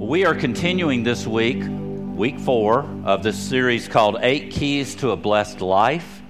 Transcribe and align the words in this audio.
We 0.00 0.24
are 0.24 0.34
continuing 0.34 1.02
this 1.02 1.26
week, 1.26 1.62
week 2.16 2.38
four, 2.38 2.86
of 3.04 3.22
this 3.22 3.38
series 3.38 3.86
called 3.86 4.16
Eight 4.22 4.50
Keys 4.50 4.94
to 4.94 5.10
a 5.10 5.16
Blessed 5.16 5.60
Life. 5.60 6.22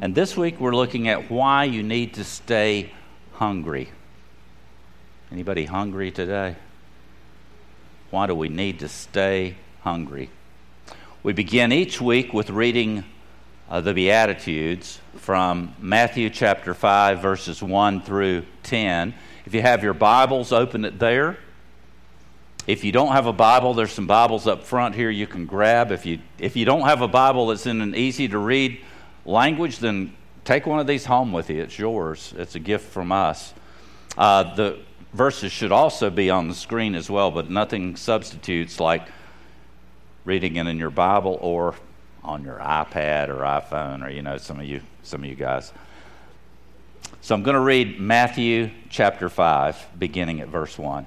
And 0.00 0.16
this 0.16 0.36
week 0.36 0.58
we're 0.58 0.74
looking 0.74 1.06
at 1.06 1.30
why 1.30 1.62
you 1.62 1.84
need 1.84 2.14
to 2.14 2.24
stay 2.24 2.90
hungry. 3.34 3.90
Anybody 5.30 5.64
hungry 5.64 6.10
today? 6.10 6.56
Why 8.10 8.26
do 8.26 8.34
we 8.34 8.48
need 8.48 8.80
to 8.80 8.88
stay 8.88 9.54
hungry? 9.82 10.28
We 11.22 11.32
begin 11.32 11.70
each 11.70 12.00
week 12.00 12.34
with 12.34 12.50
reading 12.50 13.04
uh, 13.70 13.80
the 13.80 13.94
Beatitudes 13.94 15.00
from 15.14 15.72
Matthew 15.78 16.30
chapter 16.30 16.74
5, 16.74 17.22
verses 17.22 17.62
1 17.62 18.02
through 18.02 18.44
10. 18.64 19.14
If 19.46 19.54
you 19.54 19.62
have 19.62 19.84
your 19.84 19.94
Bibles, 19.94 20.50
open 20.50 20.84
it 20.84 20.98
there. 20.98 21.38
If 22.68 22.84
you 22.84 22.92
don't 22.92 23.12
have 23.12 23.24
a 23.24 23.32
Bible, 23.32 23.72
there's 23.72 23.92
some 23.92 24.06
Bibles 24.06 24.46
up 24.46 24.62
front 24.62 24.94
here 24.94 25.08
you 25.08 25.26
can 25.26 25.46
grab. 25.46 25.90
If 25.90 26.04
you, 26.04 26.18
if 26.38 26.54
you 26.54 26.66
don't 26.66 26.82
have 26.82 27.00
a 27.00 27.08
Bible 27.08 27.46
that's 27.46 27.64
in 27.64 27.80
an 27.80 27.94
easy 27.94 28.28
to 28.28 28.36
read 28.36 28.78
language, 29.24 29.78
then 29.78 30.14
take 30.44 30.66
one 30.66 30.78
of 30.78 30.86
these 30.86 31.06
home 31.06 31.32
with 31.32 31.48
you. 31.48 31.62
It's 31.62 31.78
yours, 31.78 32.34
it's 32.36 32.56
a 32.56 32.58
gift 32.58 32.92
from 32.92 33.10
us. 33.10 33.54
Uh, 34.18 34.54
the 34.54 34.80
verses 35.14 35.50
should 35.50 35.72
also 35.72 36.10
be 36.10 36.28
on 36.28 36.48
the 36.48 36.54
screen 36.54 36.94
as 36.94 37.08
well, 37.08 37.30
but 37.30 37.48
nothing 37.48 37.96
substitutes 37.96 38.78
like 38.78 39.08
reading 40.26 40.56
it 40.56 40.66
in 40.66 40.76
your 40.76 40.90
Bible 40.90 41.38
or 41.40 41.74
on 42.22 42.44
your 42.44 42.58
iPad 42.58 43.30
or 43.30 43.36
iPhone 43.36 44.06
or 44.06 44.10
you 44.10 44.20
know 44.20 44.36
some 44.36 44.60
of 44.60 44.66
you 44.66 44.82
some 45.04 45.24
of 45.24 45.30
you 45.30 45.36
guys. 45.36 45.72
So 47.22 47.34
I'm 47.34 47.42
going 47.42 47.54
to 47.54 47.60
read 47.60 47.98
Matthew 47.98 48.70
chapter 48.90 49.30
5 49.30 49.98
beginning 49.98 50.42
at 50.42 50.48
verse 50.48 50.76
1. 50.76 51.06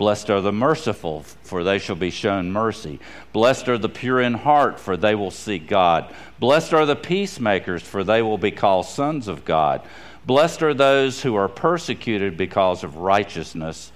Blessed 0.00 0.30
are 0.30 0.40
the 0.40 0.50
merciful, 0.50 1.24
for 1.42 1.62
they 1.62 1.78
shall 1.78 1.94
be 1.94 2.08
shown 2.08 2.50
mercy. 2.50 2.98
Blessed 3.34 3.68
are 3.68 3.76
the 3.76 3.90
pure 3.90 4.18
in 4.18 4.32
heart, 4.32 4.80
for 4.80 4.96
they 4.96 5.14
will 5.14 5.30
see 5.30 5.58
God. 5.58 6.10
Blessed 6.38 6.72
are 6.72 6.86
the 6.86 6.96
peacemakers, 6.96 7.82
for 7.82 8.02
they 8.02 8.22
will 8.22 8.38
be 8.38 8.50
called 8.50 8.86
sons 8.86 9.28
of 9.28 9.44
God. 9.44 9.82
Blessed 10.24 10.62
are 10.62 10.72
those 10.72 11.20
who 11.20 11.36
are 11.36 11.48
persecuted 11.48 12.38
because 12.38 12.82
of 12.82 12.96
righteousness, 12.96 13.92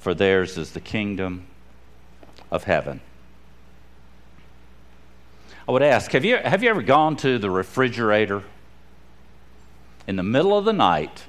for 0.00 0.14
theirs 0.14 0.58
is 0.58 0.72
the 0.72 0.80
kingdom 0.80 1.46
of 2.50 2.64
heaven. 2.64 3.00
I 5.68 5.70
would 5.70 5.82
ask 5.82 6.10
have 6.10 6.24
you, 6.24 6.38
have 6.38 6.64
you 6.64 6.70
ever 6.70 6.82
gone 6.82 7.14
to 7.18 7.38
the 7.38 7.52
refrigerator 7.52 8.42
in 10.08 10.16
the 10.16 10.24
middle 10.24 10.58
of 10.58 10.64
the 10.64 10.72
night? 10.72 11.27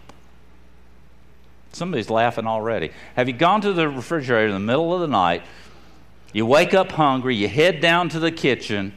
Somebody's 1.71 2.09
laughing 2.09 2.47
already. 2.47 2.91
Have 3.15 3.27
you 3.27 3.33
gone 3.33 3.61
to 3.61 3.73
the 3.73 3.87
refrigerator 3.87 4.47
in 4.47 4.53
the 4.53 4.59
middle 4.59 4.93
of 4.93 5.01
the 5.01 5.07
night? 5.07 5.43
You 6.33 6.45
wake 6.45 6.73
up 6.73 6.91
hungry, 6.91 7.35
you 7.35 7.47
head 7.47 7.81
down 7.81 8.09
to 8.09 8.19
the 8.19 8.31
kitchen, 8.31 8.93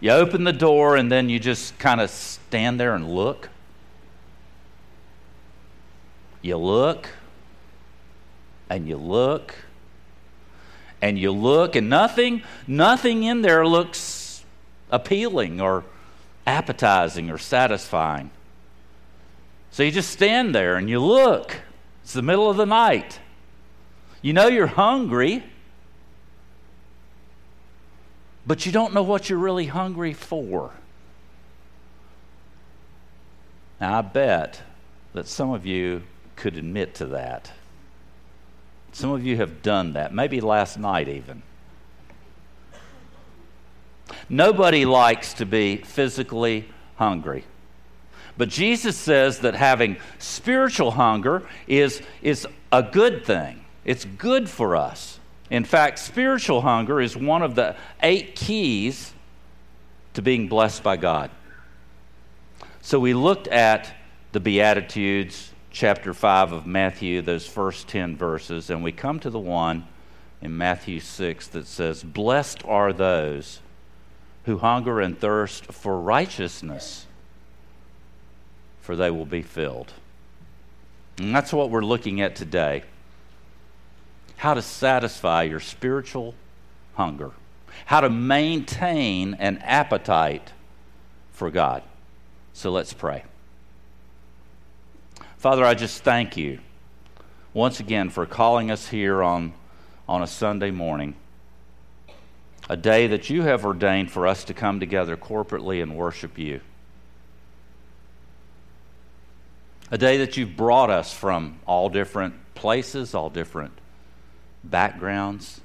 you 0.00 0.10
open 0.10 0.44
the 0.44 0.52
door, 0.52 0.96
and 0.96 1.10
then 1.10 1.28
you 1.28 1.38
just 1.38 1.78
kind 1.78 2.00
of 2.00 2.10
stand 2.10 2.78
there 2.78 2.94
and 2.94 3.08
look? 3.10 3.48
You 6.42 6.56
look, 6.56 7.08
and 8.70 8.86
you 8.86 8.96
look, 8.96 9.54
and 11.00 11.18
you 11.18 11.32
look, 11.32 11.76
and 11.76 11.88
nothing, 11.88 12.42
nothing 12.66 13.22
in 13.22 13.42
there 13.42 13.66
looks 13.66 14.44
appealing 14.90 15.60
or 15.60 15.84
appetizing 16.46 17.30
or 17.30 17.38
satisfying. 17.38 18.30
So 19.70 19.82
you 19.82 19.90
just 19.90 20.10
stand 20.10 20.54
there 20.54 20.76
and 20.76 20.88
you 20.88 21.00
look. 21.00 21.56
It's 22.02 22.12
the 22.12 22.22
middle 22.22 22.50
of 22.50 22.56
the 22.56 22.66
night. 22.66 23.20
You 24.22 24.32
know 24.32 24.48
you're 24.48 24.66
hungry, 24.66 25.44
but 28.46 28.66
you 28.66 28.72
don't 28.72 28.94
know 28.94 29.02
what 29.02 29.28
you're 29.28 29.38
really 29.38 29.66
hungry 29.66 30.12
for. 30.14 30.72
Now, 33.80 33.98
I 33.98 34.02
bet 34.02 34.62
that 35.12 35.28
some 35.28 35.52
of 35.52 35.64
you 35.64 36.02
could 36.34 36.56
admit 36.56 36.94
to 36.96 37.06
that. 37.06 37.52
Some 38.92 39.10
of 39.10 39.24
you 39.24 39.36
have 39.36 39.62
done 39.62 39.92
that, 39.92 40.12
maybe 40.12 40.40
last 40.40 40.78
night 40.78 41.08
even. 41.08 41.42
Nobody 44.28 44.84
likes 44.84 45.34
to 45.34 45.46
be 45.46 45.76
physically 45.76 46.68
hungry. 46.96 47.44
But 48.38 48.48
Jesus 48.48 48.96
says 48.96 49.40
that 49.40 49.54
having 49.54 49.96
spiritual 50.18 50.92
hunger 50.92 51.42
is, 51.66 52.00
is 52.22 52.46
a 52.70 52.84
good 52.84 53.26
thing, 53.26 53.64
it's 53.84 54.04
good 54.04 54.48
for 54.48 54.76
us. 54.76 55.18
In 55.50 55.64
fact, 55.64 55.98
spiritual 55.98 56.60
hunger 56.60 57.00
is 57.00 57.16
one 57.16 57.42
of 57.42 57.56
the 57.56 57.74
eight 58.02 58.36
keys 58.36 59.12
to 60.14 60.22
being 60.22 60.46
blessed 60.46 60.82
by 60.82 60.96
God. 60.96 61.30
So 62.80 63.00
we 63.00 63.12
looked 63.12 63.48
at 63.48 63.92
the 64.32 64.40
Beatitudes, 64.40 65.52
chapter 65.70 66.14
5 66.14 66.52
of 66.52 66.66
Matthew, 66.66 67.22
those 67.22 67.46
first 67.46 67.88
10 67.88 68.16
verses, 68.16 68.70
and 68.70 68.84
we 68.84 68.92
come 68.92 69.18
to 69.20 69.30
the 69.30 69.38
one 69.38 69.86
in 70.42 70.56
Matthew 70.56 71.00
6 71.00 71.48
that 71.48 71.66
says, 71.66 72.04
Blessed 72.04 72.64
are 72.66 72.92
those 72.92 73.60
who 74.44 74.58
hunger 74.58 75.00
and 75.00 75.18
thirst 75.18 75.72
for 75.72 75.98
righteousness 76.00 77.07
for 78.88 78.96
they 78.96 79.10
will 79.10 79.26
be 79.26 79.42
filled. 79.42 79.92
And 81.18 81.34
that's 81.34 81.52
what 81.52 81.68
we're 81.68 81.84
looking 81.84 82.22
at 82.22 82.34
today 82.34 82.84
how 84.38 84.54
to 84.54 84.62
satisfy 84.62 85.42
your 85.42 85.60
spiritual 85.60 86.34
hunger, 86.94 87.32
how 87.84 88.00
to 88.00 88.08
maintain 88.08 89.34
an 89.34 89.58
appetite 89.58 90.54
for 91.32 91.50
God. 91.50 91.82
So 92.54 92.70
let's 92.70 92.94
pray. 92.94 93.24
Father, 95.36 95.66
I 95.66 95.74
just 95.74 96.02
thank 96.02 96.38
you 96.38 96.58
once 97.52 97.80
again 97.80 98.08
for 98.08 98.24
calling 98.24 98.70
us 98.70 98.88
here 98.88 99.22
on, 99.22 99.52
on 100.08 100.22
a 100.22 100.26
Sunday 100.26 100.70
morning, 100.70 101.14
a 102.70 102.76
day 102.78 103.06
that 103.08 103.28
you 103.28 103.42
have 103.42 103.66
ordained 103.66 104.10
for 104.10 104.26
us 104.26 104.44
to 104.44 104.54
come 104.54 104.80
together 104.80 105.14
corporately 105.14 105.82
and 105.82 105.94
worship 105.94 106.38
you. 106.38 106.62
A 109.90 109.96
day 109.96 110.18
that 110.18 110.36
you've 110.36 110.56
brought 110.56 110.90
us 110.90 111.14
from 111.14 111.60
all 111.66 111.88
different 111.88 112.34
places, 112.54 113.14
all 113.14 113.30
different 113.30 113.72
backgrounds. 114.62 115.62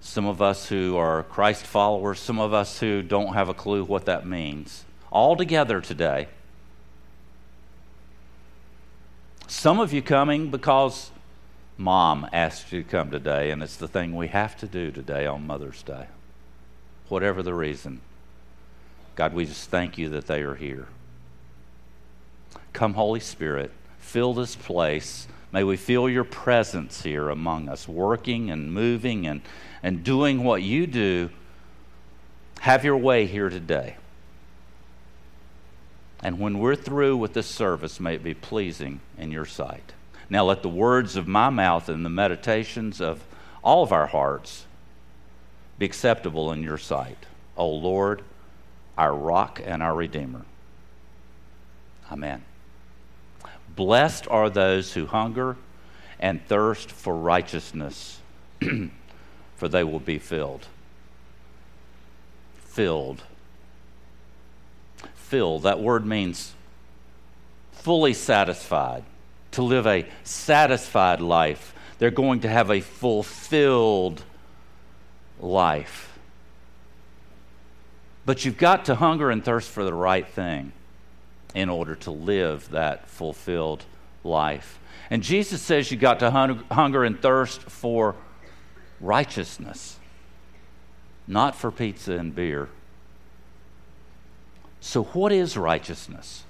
Some 0.00 0.26
of 0.26 0.40
us 0.40 0.68
who 0.68 0.96
are 0.96 1.24
Christ 1.24 1.64
followers, 1.64 2.20
some 2.20 2.38
of 2.38 2.54
us 2.54 2.80
who 2.80 3.02
don't 3.02 3.34
have 3.34 3.50
a 3.50 3.54
clue 3.54 3.84
what 3.84 4.06
that 4.06 4.26
means. 4.26 4.84
All 5.10 5.36
together 5.36 5.80
today. 5.80 6.28
Some 9.46 9.78
of 9.78 9.92
you 9.92 10.00
coming 10.00 10.50
because 10.50 11.10
mom 11.76 12.28
asked 12.32 12.72
you 12.72 12.82
to 12.82 12.88
come 12.88 13.10
today, 13.10 13.50
and 13.50 13.62
it's 13.62 13.76
the 13.76 13.88
thing 13.88 14.16
we 14.16 14.28
have 14.28 14.56
to 14.58 14.66
do 14.66 14.90
today 14.90 15.26
on 15.26 15.46
Mother's 15.46 15.82
Day. 15.82 16.06
Whatever 17.08 17.42
the 17.42 17.54
reason. 17.54 18.00
God, 19.16 19.34
we 19.34 19.44
just 19.44 19.68
thank 19.68 19.98
you 19.98 20.08
that 20.10 20.26
they 20.26 20.42
are 20.42 20.54
here. 20.54 20.86
Come, 22.72 22.94
Holy 22.94 23.20
Spirit, 23.20 23.70
fill 23.98 24.34
this 24.34 24.56
place. 24.56 25.26
May 25.52 25.64
we 25.64 25.76
feel 25.76 26.08
your 26.08 26.24
presence 26.24 27.02
here 27.02 27.28
among 27.30 27.68
us, 27.68 27.88
working 27.88 28.50
and 28.50 28.72
moving 28.72 29.26
and, 29.26 29.40
and 29.82 30.04
doing 30.04 30.44
what 30.44 30.62
you 30.62 30.86
do. 30.86 31.30
Have 32.60 32.84
your 32.84 32.96
way 32.96 33.26
here 33.26 33.48
today. 33.48 33.96
And 36.22 36.38
when 36.40 36.58
we're 36.58 36.76
through 36.76 37.16
with 37.16 37.32
this 37.32 37.46
service, 37.46 38.00
may 38.00 38.16
it 38.16 38.24
be 38.24 38.34
pleasing 38.34 39.00
in 39.16 39.30
your 39.30 39.46
sight. 39.46 39.92
Now 40.28 40.44
let 40.44 40.62
the 40.62 40.68
words 40.68 41.16
of 41.16 41.28
my 41.28 41.48
mouth 41.48 41.88
and 41.88 42.04
the 42.04 42.10
meditations 42.10 43.00
of 43.00 43.24
all 43.62 43.82
of 43.82 43.92
our 43.92 44.06
hearts 44.06 44.66
be 45.78 45.86
acceptable 45.86 46.52
in 46.52 46.62
your 46.62 46.78
sight. 46.78 47.26
O 47.56 47.68
Lord, 47.68 48.22
our 48.96 49.14
rock 49.14 49.60
and 49.64 49.82
our 49.82 49.94
redeemer. 49.94 50.44
Amen. 52.10 52.42
Blessed 53.78 54.26
are 54.28 54.50
those 54.50 54.94
who 54.94 55.06
hunger 55.06 55.56
and 56.18 56.44
thirst 56.48 56.90
for 56.90 57.16
righteousness, 57.16 58.18
for 59.56 59.68
they 59.68 59.84
will 59.84 60.00
be 60.00 60.18
filled. 60.18 60.66
Filled. 62.56 63.22
Filled. 65.14 65.62
That 65.62 65.78
word 65.78 66.04
means 66.04 66.54
fully 67.70 68.14
satisfied, 68.14 69.04
to 69.52 69.62
live 69.62 69.86
a 69.86 70.08
satisfied 70.24 71.20
life. 71.20 71.72
They're 72.00 72.10
going 72.10 72.40
to 72.40 72.48
have 72.48 72.72
a 72.72 72.80
fulfilled 72.80 74.24
life. 75.38 76.18
But 78.26 78.44
you've 78.44 78.58
got 78.58 78.86
to 78.86 78.96
hunger 78.96 79.30
and 79.30 79.44
thirst 79.44 79.70
for 79.70 79.84
the 79.84 79.94
right 79.94 80.26
thing 80.26 80.72
in 81.54 81.68
order 81.68 81.94
to 81.94 82.10
live 82.10 82.70
that 82.70 83.08
fulfilled 83.08 83.84
life. 84.24 84.78
And 85.10 85.22
Jesus 85.22 85.62
says 85.62 85.90
you 85.90 85.96
got 85.96 86.20
to 86.20 86.30
hunger 86.30 87.04
and 87.04 87.20
thirst 87.20 87.62
for 87.62 88.14
righteousness, 89.00 89.98
not 91.26 91.54
for 91.54 91.70
pizza 91.70 92.14
and 92.14 92.34
beer. 92.34 92.68
So, 94.80 95.04
what 95.04 95.32
is 95.32 95.56
righteousness? 95.56 96.44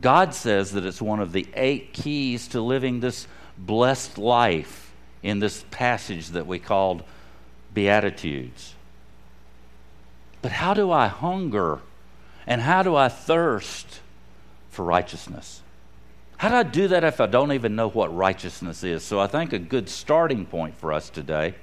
God 0.00 0.32
says 0.32 0.72
that 0.72 0.84
it's 0.84 1.02
one 1.02 1.20
of 1.20 1.32
the 1.32 1.46
eight 1.54 1.92
keys 1.92 2.48
to 2.48 2.60
living 2.60 3.00
this 3.00 3.26
blessed 3.56 4.16
life 4.16 4.92
in 5.22 5.40
this 5.40 5.64
passage 5.70 6.28
that 6.28 6.46
we 6.46 6.58
called 6.58 7.02
Beatitudes. 7.74 8.74
But 10.40 10.52
how 10.52 10.72
do 10.72 10.92
I 10.92 11.08
hunger 11.08 11.80
and 12.48 12.60
how 12.60 12.82
do 12.82 12.96
I 12.96 13.08
thirst 13.08 14.00
for 14.70 14.84
righteousness? 14.84 15.62
How 16.38 16.48
do 16.48 16.54
I 16.56 16.62
do 16.64 16.88
that 16.88 17.04
if 17.04 17.20
I 17.20 17.26
don't 17.26 17.52
even 17.52 17.76
know 17.76 17.88
what 17.88 18.14
righteousness 18.14 18.82
is? 18.82 19.04
So 19.04 19.20
I 19.20 19.28
think 19.28 19.52
a 19.52 19.58
good 19.58 19.88
starting 19.88 20.46
point 20.46 20.76
for 20.78 20.92
us 20.92 21.10
today 21.10 21.54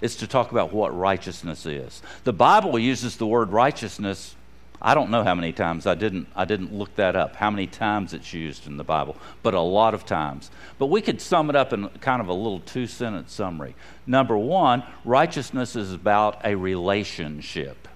is 0.00 0.16
to 0.16 0.28
talk 0.28 0.52
about 0.52 0.72
what 0.72 0.96
righteousness 0.96 1.66
is. 1.66 2.02
The 2.22 2.32
Bible 2.32 2.78
uses 2.78 3.16
the 3.16 3.26
word 3.26 3.50
righteousness 3.50 4.36
I 4.80 4.94
don't 4.94 5.10
know 5.10 5.24
how 5.24 5.34
many 5.34 5.52
times. 5.52 5.86
I 5.86 5.94
didn't 5.94 6.28
I 6.36 6.44
didn't 6.44 6.72
look 6.72 6.94
that 6.96 7.16
up. 7.16 7.34
How 7.34 7.50
many 7.50 7.66
times 7.66 8.14
it's 8.14 8.32
used 8.32 8.66
in 8.66 8.76
the 8.76 8.84
Bible, 8.84 9.16
but 9.42 9.54
a 9.54 9.60
lot 9.60 9.92
of 9.92 10.06
times. 10.06 10.50
But 10.78 10.86
we 10.86 11.00
could 11.02 11.20
sum 11.20 11.50
it 11.50 11.56
up 11.56 11.72
in 11.72 11.88
kind 12.00 12.22
of 12.22 12.28
a 12.28 12.32
little 12.32 12.60
two-sentence 12.60 13.32
summary. 13.32 13.74
Number 14.06 14.38
1, 14.38 14.84
righteousness 15.04 15.74
is 15.74 15.92
about 15.92 16.40
a 16.44 16.54
relationship. 16.54 17.87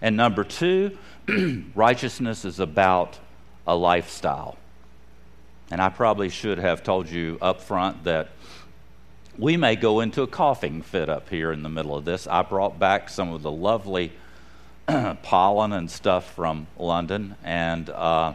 And 0.00 0.16
number 0.16 0.44
2, 0.44 0.96
righteousness 1.74 2.44
is 2.44 2.60
about 2.60 3.18
a 3.66 3.74
lifestyle. 3.74 4.56
And 5.70 5.80
I 5.80 5.88
probably 5.88 6.28
should 6.28 6.58
have 6.58 6.82
told 6.82 7.08
you 7.08 7.38
up 7.42 7.60
front 7.60 8.04
that 8.04 8.30
we 9.38 9.56
may 9.56 9.76
go 9.76 10.00
into 10.00 10.22
a 10.22 10.26
coughing 10.26 10.82
fit 10.82 11.08
up 11.08 11.28
here 11.28 11.52
in 11.52 11.62
the 11.62 11.68
middle 11.68 11.96
of 11.96 12.04
this. 12.04 12.26
I 12.26 12.42
brought 12.42 12.78
back 12.78 13.08
some 13.08 13.32
of 13.32 13.42
the 13.42 13.50
lovely 13.50 14.12
pollen 15.22 15.72
and 15.72 15.90
stuff 15.90 16.32
from 16.34 16.66
London, 16.78 17.34
and 17.42 17.90
uh, 17.90 18.34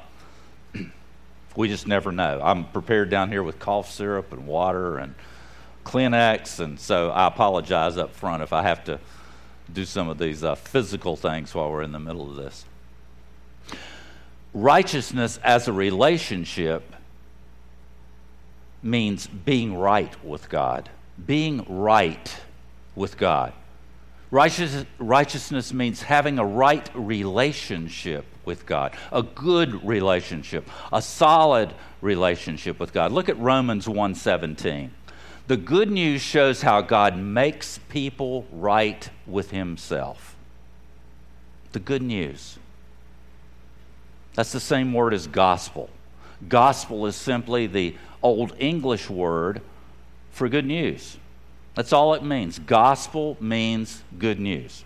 we 1.55 1.69
just 1.69 1.87
never 1.87 2.11
know. 2.11 2.39
I'm 2.43 2.65
prepared 2.65 3.09
down 3.09 3.29
here 3.29 3.41
with 3.41 3.57
cough 3.57 3.89
syrup 3.89 4.33
and 4.33 4.45
water 4.45 4.97
and 4.97 5.15
Kleenex, 5.85 6.59
and 6.59 6.79
so 6.79 7.09
I 7.09 7.27
apologize 7.27 7.97
up 7.97 8.13
front 8.13 8.43
if 8.43 8.53
I 8.53 8.61
have 8.63 8.83
to 8.85 8.99
do 9.73 9.85
some 9.85 10.09
of 10.09 10.17
these 10.17 10.43
uh, 10.43 10.55
physical 10.55 11.15
things 11.15 11.53
while 11.55 11.71
we're 11.71 11.81
in 11.81 11.91
the 11.91 11.99
middle 11.99 12.29
of 12.29 12.35
this. 12.35 12.65
Righteousness 14.53 15.39
as 15.43 15.67
a 15.67 15.73
relationship 15.73 16.83
means 18.83 19.27
being 19.27 19.75
right 19.75 20.23
with 20.23 20.49
God, 20.49 20.89
being 21.25 21.65
right 21.67 22.35
with 22.95 23.17
God. 23.17 23.53
Righteous, 24.29 24.85
righteousness 24.97 25.73
means 25.73 26.01
having 26.01 26.39
a 26.39 26.45
right 26.45 26.89
relationship 26.93 28.25
with 28.45 28.65
God, 28.65 28.95
a 29.11 29.21
good 29.21 29.85
relationship, 29.85 30.69
a 30.91 31.01
solid 31.01 31.73
relationship 32.01 32.79
with 32.79 32.93
God. 32.93 33.11
Look 33.11 33.29
at 33.29 33.37
Romans 33.37 33.87
1:17. 33.87 34.91
The 35.47 35.57
good 35.57 35.91
news 35.91 36.21
shows 36.21 36.61
how 36.61 36.81
God 36.81 37.17
makes 37.17 37.79
people 37.89 38.45
right 38.51 39.09
with 39.27 39.51
himself. 39.51 40.35
The 41.71 41.79
good 41.79 42.01
news. 42.01 42.57
That's 44.35 44.51
the 44.51 44.59
same 44.59 44.93
word 44.93 45.13
as 45.13 45.27
gospel. 45.27 45.89
Gospel 46.47 47.05
is 47.05 47.15
simply 47.15 47.67
the 47.67 47.95
old 48.23 48.53
English 48.59 49.09
word 49.09 49.61
for 50.31 50.47
good 50.47 50.65
news. 50.65 51.17
That's 51.75 51.93
all 51.93 52.13
it 52.13 52.23
means. 52.23 52.59
Gospel 52.59 53.37
means 53.39 54.03
good 54.17 54.39
news. 54.39 54.83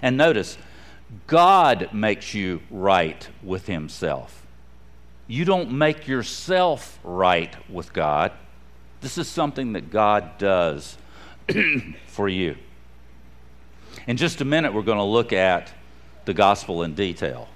And 0.00 0.16
notice, 0.16 0.58
God 1.26 1.92
makes 1.92 2.34
you 2.34 2.62
right 2.70 3.28
with 3.42 3.66
Himself. 3.66 4.46
You 5.26 5.44
don't 5.44 5.72
make 5.72 6.08
yourself 6.08 6.98
right 7.04 7.54
with 7.70 7.92
God. 7.92 8.32
This 9.02 9.18
is 9.18 9.28
something 9.28 9.72
that 9.72 9.90
God 9.90 10.38
does 10.38 10.96
for 12.06 12.28
you. 12.28 12.56
In 14.06 14.16
just 14.16 14.40
a 14.40 14.44
minute, 14.44 14.72
we're 14.72 14.82
going 14.82 14.98
to 14.98 15.04
look 15.04 15.32
at 15.32 15.72
the 16.24 16.32
gospel 16.32 16.84
in 16.84 16.94
detail. 16.94 17.48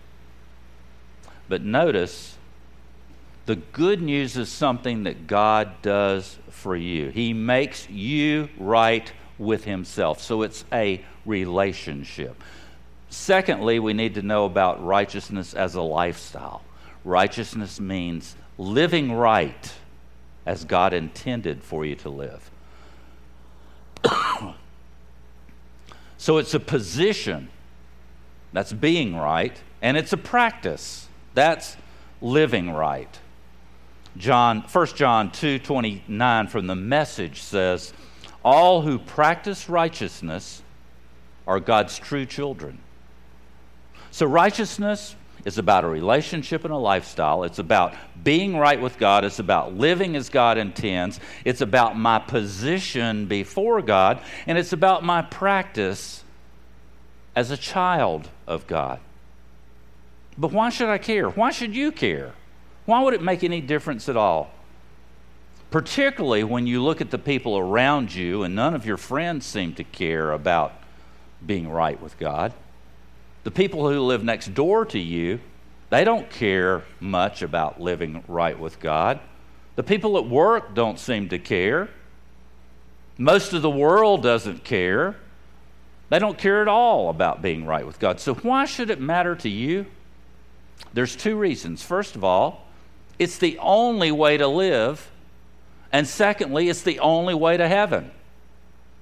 But 1.49 1.63
notice, 1.63 2.37
the 3.47 3.57
good 3.57 4.03
news 4.03 4.37
is 4.37 4.49
something 4.49 5.05
that 5.05 5.29
God 5.29 5.71
does 5.83 6.37
for 6.51 6.75
you. 6.75 7.11
He 7.11 7.33
makes 7.33 7.89
you 7.89 8.49
right 8.59 9.11
with 9.39 9.65
Himself. 9.65 10.21
So 10.21 10.43
it's 10.43 10.65
a 10.73 11.05
relationship. 11.25 12.43
Secondly, 13.09 13.79
we 13.79 13.93
need 13.93 14.15
to 14.15 14.23
know 14.23 14.47
about 14.47 14.85
righteousness 14.85 15.55
as 15.55 15.77
a 15.77 15.83
lifestyle. 15.83 16.63
Righteousness 17.05 17.79
means 17.79 18.35
living 18.59 19.13
right 19.13 19.73
as 20.47 20.65
God 20.65 20.95
intended 20.95 21.63
for 21.63 21.85
you 21.85 21.97
to 21.97 22.09
live. 22.09 22.51
so 26.17 26.39
it's 26.39 26.55
a 26.55 26.61
position 26.61 27.49
that's 28.53 28.73
being 28.73 29.17
right, 29.17 29.61
and 29.83 29.97
it's 29.97 30.13
a 30.13 30.17
practice 30.17 31.09
that's 31.35 31.77
living 32.23 32.71
right. 32.71 33.19
John, 34.17 34.63
1 34.63 34.87
John 34.95 35.31
2 35.31 35.59
29 35.59 36.47
from 36.47 36.67
the 36.67 36.75
message 36.75 37.43
says, 37.43 37.93
All 38.45 38.83
who 38.83 38.99
practice 38.99 39.69
righteousness 39.69 40.63
are 41.47 41.61
God's 41.61 41.99
true 41.99 42.25
children. 42.25 42.79
So, 44.11 44.25
righteousness 44.25 45.15
is 45.47 45.59
about 45.59 45.85
a 45.85 45.87
relationship 45.87 46.65
and 46.65 46.75
a 46.75 46.77
lifestyle. 46.77 47.45
It's 47.45 47.61
about 47.61 47.95
being 48.25 48.59
right 48.59 48.81
with 48.81 48.99
God. 48.99 49.25
It's 49.25 49.39
about 49.39 49.75
living 49.75 50.17
as 50.17 50.29
God 50.29 50.59
intends. 50.59 51.21
It's 51.45 51.61
about 51.61 51.97
my 51.97 52.19
position 52.19 53.27
before 53.27 53.81
God. 53.81 54.21
And 54.49 54.59
it's 54.59 54.73
about 54.73 55.05
my 55.05 55.23
practice 55.23 56.25
as 57.37 57.53
a 57.53 57.57
child 57.57 58.29
of 58.49 58.67
God. 58.67 58.99
But 60.37 60.51
why 60.51 60.69
should 60.69 60.89
I 60.89 60.99
care? 60.99 61.31
Why 61.31 61.53
should 61.53 61.77
you 61.77 61.93
care? 61.93 62.33
Why 62.85 63.01
would 63.01 63.15
it 63.15 63.23
make 63.23 63.45
any 63.45 63.61
difference 63.61 64.09
at 64.09 64.17
all? 64.17 64.51
Particularly 65.71 66.43
when 66.43 66.67
you 66.67 66.83
look 66.83 67.01
at 67.01 67.13
the 67.13 67.19
people 67.19 67.57
around 67.57 68.13
you 68.13 68.43
and 68.43 68.57
none 68.57 68.75
of 68.75 68.85
your 68.85 68.97
friends 68.97 69.47
seem 69.47 69.75
to 69.75 69.85
care 69.85 70.33
about 70.33 70.73
being 71.45 71.69
right 71.69 72.03
with 72.03 72.19
God. 72.19 72.53
The 73.47 73.53
people 73.53 73.89
who 73.89 74.01
live 74.01 74.25
next 74.25 74.55
door 74.55 74.85
to 74.87 74.99
you, 74.99 75.39
they 75.89 76.03
don't 76.03 76.29
care 76.29 76.83
much 76.99 77.43
about 77.43 77.81
living 77.81 78.25
right 78.27 78.59
with 78.59 78.81
God. 78.81 79.21
The 79.77 79.85
people 79.85 80.19
at 80.19 80.27
work 80.27 80.75
don't 80.75 80.99
seem 80.99 81.29
to 81.29 81.39
care. 81.39 81.89
Most 83.19 83.53
of 83.53 83.63
the 83.63 83.71
world 83.71 84.25
doesn't 84.25 84.65
care. 84.65 85.15
They 86.09 86.19
don't 86.19 86.37
care 86.37 86.61
at 86.61 86.67
all 86.67 87.09
about 87.09 87.41
being 87.41 87.65
right 87.65 87.87
with 87.87 88.01
God. 88.01 88.19
So, 88.19 88.35
why 88.35 88.65
should 88.65 88.91
it 88.91 89.01
matter 89.01 89.37
to 89.37 89.49
you? 89.49 89.87
There's 90.93 91.15
two 91.15 91.37
reasons. 91.37 91.85
First 91.85 92.17
of 92.17 92.25
all, 92.25 92.67
it's 93.17 93.39
the 93.39 93.61
only 93.61 94.11
way 94.11 94.39
to 94.39 94.49
live. 94.49 95.09
And 95.93 96.09
secondly, 96.09 96.69
it's 96.69 96.83
the 96.83 96.99
only 96.99 97.35
way 97.35 97.57
to 97.57 97.69
heaven. 97.69 98.11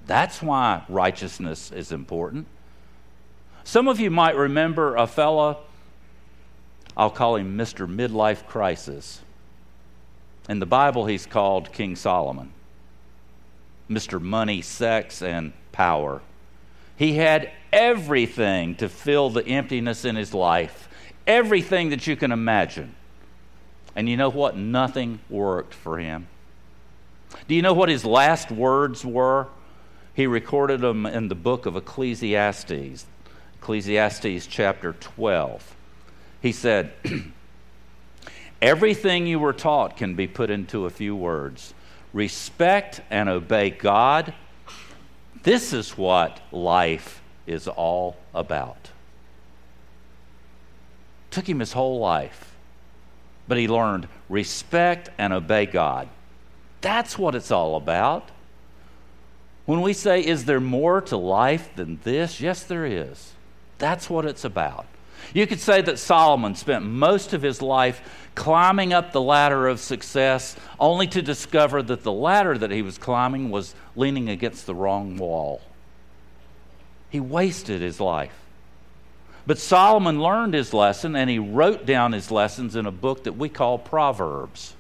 That's 0.07 0.43
why 0.43 0.85
righteousness 0.91 1.73
is 1.73 1.93
important. 1.93 2.47
Some 3.65 3.89
of 3.89 3.99
you 3.99 4.11
might 4.11 4.37
remember 4.37 4.95
a 4.95 5.07
fella, 5.07 5.57
I'll 6.97 7.11
call 7.11 7.37
him 7.37 7.57
Mr. 7.57 7.89
Midlife 7.89 8.47
Crisis. 8.47 9.23
In 10.49 10.59
the 10.59 10.67
Bible, 10.67 11.07
he's 11.07 11.27
called 11.27 11.73
King 11.73 11.97
Solomon. 11.97 12.53
Mr. 13.91 14.21
Money, 14.21 14.63
Sex, 14.63 15.23
and 15.23 15.53
Power. 15.73 16.21
He 16.97 17.15
had 17.15 17.51
everything 17.73 18.77
to 18.77 18.89
fill 18.89 19.31
the 19.31 19.45
emptiness 19.47 20.05
in 20.05 20.17
his 20.17 20.33
life, 20.33 20.89
everything 21.27 21.91
that 21.91 22.07
you 22.07 22.17
can 22.17 22.33
imagine. 22.33 22.95
And 23.97 24.09
you 24.09 24.17
know 24.17 24.29
what? 24.29 24.57
Nothing 24.57 25.21
worked 25.29 25.75
for 25.75 25.99
him. 25.99 26.29
Do 27.49 27.55
you 27.55 27.63
know 27.63 27.73
what 27.73 27.89
his 27.89 28.05
last 28.05 28.51
words 28.51 29.05
were? 29.05 29.49
He 30.15 30.27
recorded 30.27 30.81
them 30.81 31.07
in 31.07 31.29
the 31.29 31.35
book 31.35 31.67
of 31.67 31.77
Ecclesiastes, 31.77 33.07
Ecclesiastes 33.65 34.47
chapter 34.47 34.93
12. 34.93 35.75
He 36.43 36.53
said, 36.53 36.93
Everything 38.61 39.27
you 39.27 39.39
were 39.39 39.55
taught 39.55 39.97
can 39.97 40.15
be 40.15 40.27
put 40.27 40.51
into 40.51 40.85
a 40.85 40.91
few 40.91 41.17
words 41.17 41.73
respect 42.13 43.01
and 43.09 43.27
obey 43.27 43.71
God. 43.71 44.35
This 45.45 45.73
is 45.73 45.97
what 45.97 46.43
life 46.53 47.23
is 47.47 47.67
all 47.67 48.19
about. 48.35 48.91
Took 51.31 51.49
him 51.49 51.61
his 51.61 51.73
whole 51.73 51.99
life, 51.99 52.55
but 53.49 53.57
he 53.57 53.67
learned 53.67 54.09
respect 54.29 55.09
and 55.17 55.33
obey 55.33 55.65
God. 55.65 56.11
That's 56.83 57.17
what 57.17 57.35
it's 57.35 57.51
all 57.51 57.77
about. 57.77 58.29
When 59.65 59.81
we 59.81 59.95
say, 59.95 60.21
Is 60.21 60.45
there 60.45 60.61
more 60.61 61.01
to 61.01 61.17
life 61.17 61.75
than 61.75 61.99
this? 62.05 62.43
Yes, 62.43 62.63
there 62.63 62.85
is. 62.85 63.33
That's 63.79 64.09
what 64.09 64.25
it's 64.25 64.45
about. 64.45 64.87
You 65.33 65.47
could 65.47 65.61
say 65.61 65.81
that 65.83 65.99
Solomon 65.99 66.55
spent 66.55 66.85
most 66.85 67.33
of 67.33 67.43
his 67.43 67.63
life 67.63 68.29
climbing 68.35 68.93
up 68.93 69.13
the 69.13 69.21
ladder 69.21 69.69
of 69.69 69.81
success, 69.81 70.57
only 70.79 71.07
to 71.09 71.23
discover 71.23 71.83
that 71.83 72.03
the 72.03 72.13
ladder 72.13 72.59
that 72.59 72.71
he 72.71 72.83
was 72.83 72.99
climbing 72.99 73.51
was 73.51 73.75
leaning 73.97 74.29
against 74.29 74.67
the 74.67 74.75
wrong 74.75 75.17
wall. 75.17 75.63
He 77.11 77.21
wasted 77.21 77.81
his 77.81 78.01
life. 78.01 78.35
But 79.47 79.59
Solomon 79.59 80.21
learned 80.21 80.55
his 80.55 80.73
lesson 80.73 81.15
and 81.15 81.29
he 81.29 81.39
wrote 81.39 81.85
down 81.85 82.13
his 82.13 82.31
lessons 82.31 82.77
in 82.77 82.87
a 82.87 82.91
book 82.91 83.25
that 83.25 83.35
we 83.35 83.49
call 83.49 83.79
Proverbs. 83.79 84.75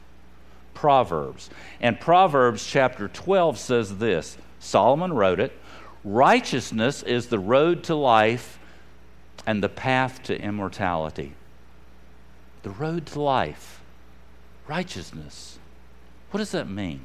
Proverbs. 0.72 1.50
And 1.80 2.00
Proverbs 2.00 2.66
chapter 2.66 3.08
12 3.08 3.58
says 3.58 3.98
this 3.98 4.36
Solomon 4.58 5.12
wrote 5.12 5.38
it 5.38 5.52
Righteousness 6.02 7.02
is 7.02 7.26
the 7.28 7.38
road 7.38 7.84
to 7.84 7.94
life 7.94 8.58
and 9.46 9.62
the 9.62 9.68
path 9.68 10.22
to 10.24 10.40
immortality. 10.40 11.34
The 12.62 12.70
road 12.70 13.06
to 13.06 13.20
life, 13.20 13.80
righteousness. 14.66 15.58
What 16.30 16.38
does 16.38 16.52
that 16.52 16.68
mean? 16.68 17.04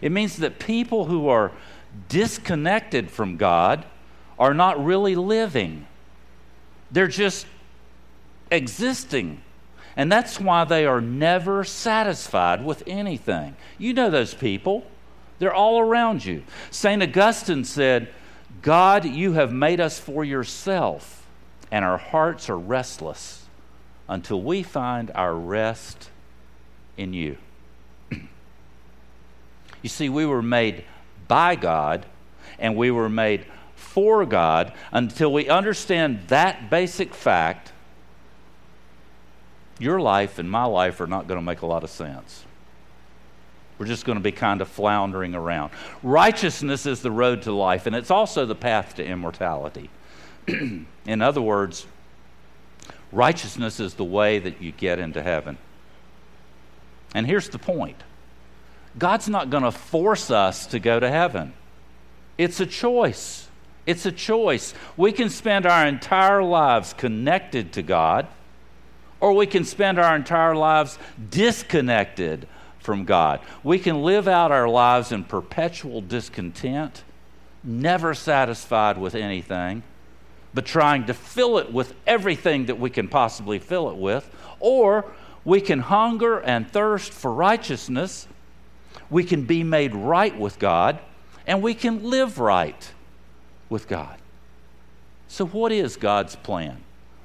It 0.00 0.12
means 0.12 0.36
that 0.36 0.58
people 0.58 1.06
who 1.06 1.28
are 1.28 1.52
disconnected 2.08 3.10
from 3.10 3.36
God 3.36 3.84
are 4.38 4.54
not 4.54 4.84
really 4.84 5.14
living, 5.14 5.86
they're 6.90 7.08
just 7.08 7.46
existing 8.50 9.42
and 9.96 10.12
that's 10.12 10.38
why 10.38 10.64
they 10.64 10.84
are 10.84 11.00
never 11.00 11.64
satisfied 11.64 12.64
with 12.64 12.82
anything. 12.86 13.56
You 13.78 13.94
know 13.94 14.10
those 14.10 14.34
people, 14.34 14.86
they're 15.38 15.54
all 15.54 15.80
around 15.80 16.24
you. 16.24 16.42
St. 16.70 17.02
Augustine 17.02 17.64
said, 17.64 18.08
God, 18.60 19.06
you 19.06 19.32
have 19.32 19.52
made 19.52 19.80
us 19.80 19.98
for 19.98 20.22
yourself, 20.22 21.25
and 21.76 21.84
our 21.84 21.98
hearts 21.98 22.48
are 22.48 22.56
restless 22.56 23.44
until 24.08 24.40
we 24.40 24.62
find 24.62 25.10
our 25.14 25.34
rest 25.34 26.08
in 26.96 27.12
you. 27.12 27.36
you 29.82 29.88
see, 29.90 30.08
we 30.08 30.24
were 30.24 30.40
made 30.40 30.84
by 31.28 31.54
God, 31.54 32.06
and 32.58 32.76
we 32.76 32.90
were 32.90 33.10
made 33.10 33.44
for 33.74 34.24
God 34.24 34.72
until 34.90 35.30
we 35.30 35.50
understand 35.50 36.26
that 36.28 36.70
basic 36.70 37.12
fact 37.12 37.72
your 39.78 40.00
life 40.00 40.38
and 40.38 40.50
my 40.50 40.64
life 40.64 40.98
are 41.02 41.06
not 41.06 41.28
going 41.28 41.36
to 41.36 41.44
make 41.44 41.60
a 41.60 41.66
lot 41.66 41.84
of 41.84 41.90
sense. 41.90 42.46
We're 43.76 43.84
just 43.84 44.06
going 44.06 44.16
to 44.16 44.24
be 44.24 44.32
kind 44.32 44.62
of 44.62 44.68
floundering 44.68 45.34
around. 45.34 45.72
Righteousness 46.02 46.86
is 46.86 47.02
the 47.02 47.10
road 47.10 47.42
to 47.42 47.52
life, 47.52 47.84
and 47.84 47.94
it's 47.94 48.10
also 48.10 48.46
the 48.46 48.54
path 48.54 48.94
to 48.94 49.04
immortality. 49.04 49.90
In 51.06 51.22
other 51.22 51.40
words, 51.40 51.86
righteousness 53.12 53.80
is 53.80 53.94
the 53.94 54.04
way 54.04 54.38
that 54.38 54.60
you 54.60 54.72
get 54.72 54.98
into 54.98 55.22
heaven. 55.22 55.58
And 57.14 57.26
here's 57.26 57.48
the 57.48 57.58
point 57.58 58.02
God's 58.98 59.28
not 59.28 59.50
going 59.50 59.62
to 59.62 59.72
force 59.72 60.30
us 60.30 60.66
to 60.68 60.78
go 60.78 60.98
to 61.00 61.10
heaven, 61.10 61.52
it's 62.38 62.60
a 62.60 62.66
choice. 62.66 63.44
It's 63.86 64.04
a 64.04 64.10
choice. 64.10 64.74
We 64.96 65.12
can 65.12 65.30
spend 65.30 65.64
our 65.64 65.86
entire 65.86 66.42
lives 66.42 66.92
connected 66.92 67.74
to 67.74 67.82
God 67.82 68.26
or 69.20 69.32
we 69.32 69.46
can 69.46 69.64
spend 69.64 69.98
our 69.98 70.14
entire 70.14 70.54
lives 70.54 70.98
disconnected 71.30 72.46
from 72.80 73.04
God. 73.04 73.40
We 73.62 73.78
can 73.78 74.02
live 74.02 74.28
out 74.28 74.52
our 74.52 74.68
lives 74.68 75.12
in 75.12 75.24
perpetual 75.24 76.00
discontent, 76.00 77.02
never 77.64 78.14
satisfied 78.14 78.98
with 78.98 79.14
anything, 79.14 79.82
but 80.56 80.64
trying 80.64 81.04
to 81.04 81.12
fill 81.12 81.58
it 81.58 81.70
with 81.70 81.92
everything 82.06 82.64
that 82.64 82.80
we 82.80 82.88
can 82.88 83.08
possibly 83.08 83.58
fill 83.58 83.90
it 83.90 83.96
with. 83.96 84.34
Or 84.58 85.04
we 85.44 85.60
can 85.60 85.80
hunger 85.80 86.40
and 86.40 86.66
thirst 86.66 87.12
for 87.12 87.30
righteousness. 87.30 88.26
We 89.10 89.22
can 89.22 89.44
be 89.44 89.62
made 89.62 89.94
right 89.94 90.36
with 90.36 90.58
God, 90.58 90.98
and 91.46 91.60
we 91.60 91.74
can 91.74 92.04
live 92.04 92.38
right 92.38 92.90
with 93.68 93.86
God. 93.86 94.16
So, 95.28 95.44
what 95.44 95.72
is 95.72 95.96
God's 95.98 96.36
plan? 96.36 96.78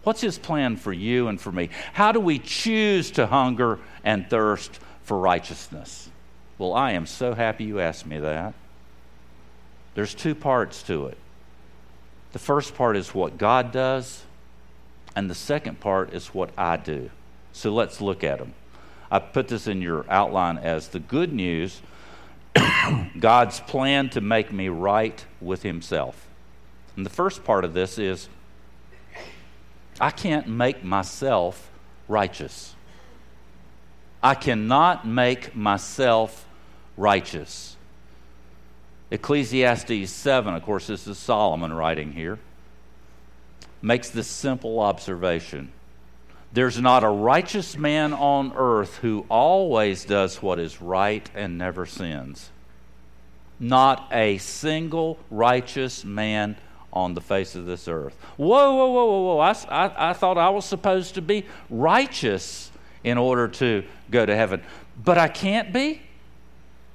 What's 0.03 0.19
His 0.19 0.37
plan 0.37 0.75
for 0.75 0.91
you 0.91 1.29
and 1.29 1.39
for 1.39 1.53
me? 1.53 1.69
How 1.93 2.11
do 2.11 2.19
we 2.19 2.37
choose 2.37 3.11
to 3.11 3.27
hunger 3.27 3.79
and 4.03 4.29
thirst 4.29 4.77
for 5.03 5.17
righteousness? 5.17 6.09
Well, 6.57 6.73
I 6.73 6.91
am 6.91 7.05
so 7.05 7.33
happy 7.33 7.63
you 7.63 7.79
asked 7.79 8.05
me 8.05 8.19
that. 8.19 8.53
There's 9.95 10.13
two 10.13 10.35
parts 10.35 10.83
to 10.83 11.05
it. 11.05 11.17
The 12.31 12.39
first 12.39 12.75
part 12.75 12.95
is 12.95 13.13
what 13.13 13.37
God 13.37 13.71
does, 13.71 14.23
and 15.15 15.29
the 15.29 15.35
second 15.35 15.79
part 15.79 16.13
is 16.13 16.27
what 16.27 16.51
I 16.57 16.77
do. 16.77 17.09
So 17.51 17.71
let's 17.73 17.99
look 17.99 18.23
at 18.23 18.39
them. 18.39 18.53
I 19.09 19.19
put 19.19 19.49
this 19.49 19.67
in 19.67 19.81
your 19.81 20.05
outline 20.09 20.57
as 20.57 20.87
the 20.87 20.99
good 20.99 21.33
news 21.33 21.81
God's 23.19 23.59
plan 23.61 24.09
to 24.11 24.21
make 24.21 24.51
me 24.51 24.67
right 24.69 25.25
with 25.39 25.63
Himself. 25.63 26.27
And 26.95 27.05
the 27.05 27.09
first 27.09 27.43
part 27.43 27.63
of 27.63 27.73
this 27.73 27.97
is 27.97 28.27
I 29.99 30.11
can't 30.11 30.47
make 30.47 30.83
myself 30.83 31.69
righteous. 32.07 32.75
I 34.23 34.35
cannot 34.35 35.07
make 35.07 35.55
myself 35.55 36.45
righteous. 36.97 37.70
Ecclesiastes 39.11 40.09
7, 40.09 40.55
of 40.55 40.63
course, 40.63 40.87
this 40.87 41.05
is 41.05 41.17
Solomon 41.17 41.73
writing 41.73 42.13
here, 42.13 42.39
makes 43.81 44.09
this 44.09 44.27
simple 44.27 44.79
observation. 44.79 45.71
There's 46.53 46.79
not 46.79 47.03
a 47.03 47.09
righteous 47.09 47.77
man 47.77 48.13
on 48.13 48.53
earth 48.55 48.97
who 48.97 49.25
always 49.29 50.05
does 50.05 50.41
what 50.41 50.59
is 50.59 50.81
right 50.81 51.29
and 51.35 51.57
never 51.57 51.85
sins. 51.85 52.49
Not 53.59 54.07
a 54.11 54.37
single 54.37 55.17
righteous 55.29 56.03
man 56.03 56.57
on 56.93 57.13
the 57.13 57.21
face 57.21 57.55
of 57.55 57.65
this 57.65 57.87
earth. 57.87 58.15
Whoa, 58.37 58.75
whoa, 58.75 58.89
whoa, 58.89 59.05
whoa, 59.05 59.35
whoa. 59.35 59.39
I, 59.39 59.51
I, 59.69 60.09
I 60.09 60.13
thought 60.13 60.37
I 60.37 60.49
was 60.49 60.65
supposed 60.65 61.15
to 61.15 61.21
be 61.21 61.45
righteous 61.69 62.71
in 63.03 63.17
order 63.17 63.47
to 63.47 63.83
go 64.09 64.25
to 64.25 64.35
heaven, 64.35 64.61
but 65.01 65.17
I 65.17 65.27
can't 65.27 65.71
be? 65.73 66.01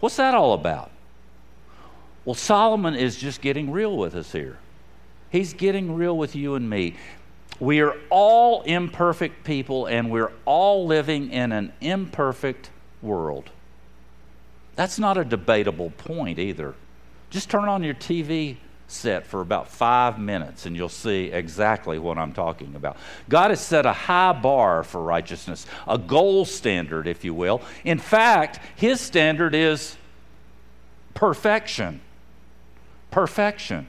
What's 0.00 0.16
that 0.16 0.34
all 0.34 0.52
about? 0.52 0.90
Well, 2.26 2.34
Solomon 2.34 2.96
is 2.96 3.16
just 3.16 3.40
getting 3.40 3.70
real 3.70 3.96
with 3.96 4.16
us 4.16 4.32
here. 4.32 4.58
He's 5.30 5.54
getting 5.54 5.94
real 5.94 6.18
with 6.18 6.34
you 6.34 6.56
and 6.56 6.68
me. 6.68 6.96
We 7.60 7.80
are 7.80 7.96
all 8.10 8.62
imperfect 8.62 9.44
people, 9.44 9.86
and 9.86 10.10
we're 10.10 10.32
all 10.44 10.86
living 10.86 11.30
in 11.30 11.52
an 11.52 11.72
imperfect 11.80 12.68
world. 13.00 13.48
That's 14.74 14.98
not 14.98 15.16
a 15.16 15.24
debatable 15.24 15.90
point 15.90 16.40
either. 16.40 16.74
Just 17.30 17.48
turn 17.48 17.68
on 17.68 17.84
your 17.84 17.94
TV 17.94 18.56
set 18.88 19.26
for 19.26 19.40
about 19.40 19.68
five 19.68 20.18
minutes 20.18 20.64
and 20.64 20.76
you'll 20.76 20.88
see 20.88 21.32
exactly 21.32 21.98
what 21.98 22.18
I'm 22.18 22.32
talking 22.32 22.76
about. 22.76 22.96
God 23.28 23.50
has 23.50 23.60
set 23.60 23.84
a 23.84 23.92
high 23.92 24.32
bar 24.32 24.84
for 24.84 25.02
righteousness, 25.02 25.66
a 25.88 25.98
gold 25.98 26.46
standard, 26.46 27.08
if 27.08 27.24
you 27.24 27.34
will. 27.34 27.62
In 27.84 27.98
fact, 27.98 28.60
His 28.76 29.00
standard 29.00 29.56
is 29.56 29.96
perfection. 31.14 32.00
Perfection. 33.16 33.86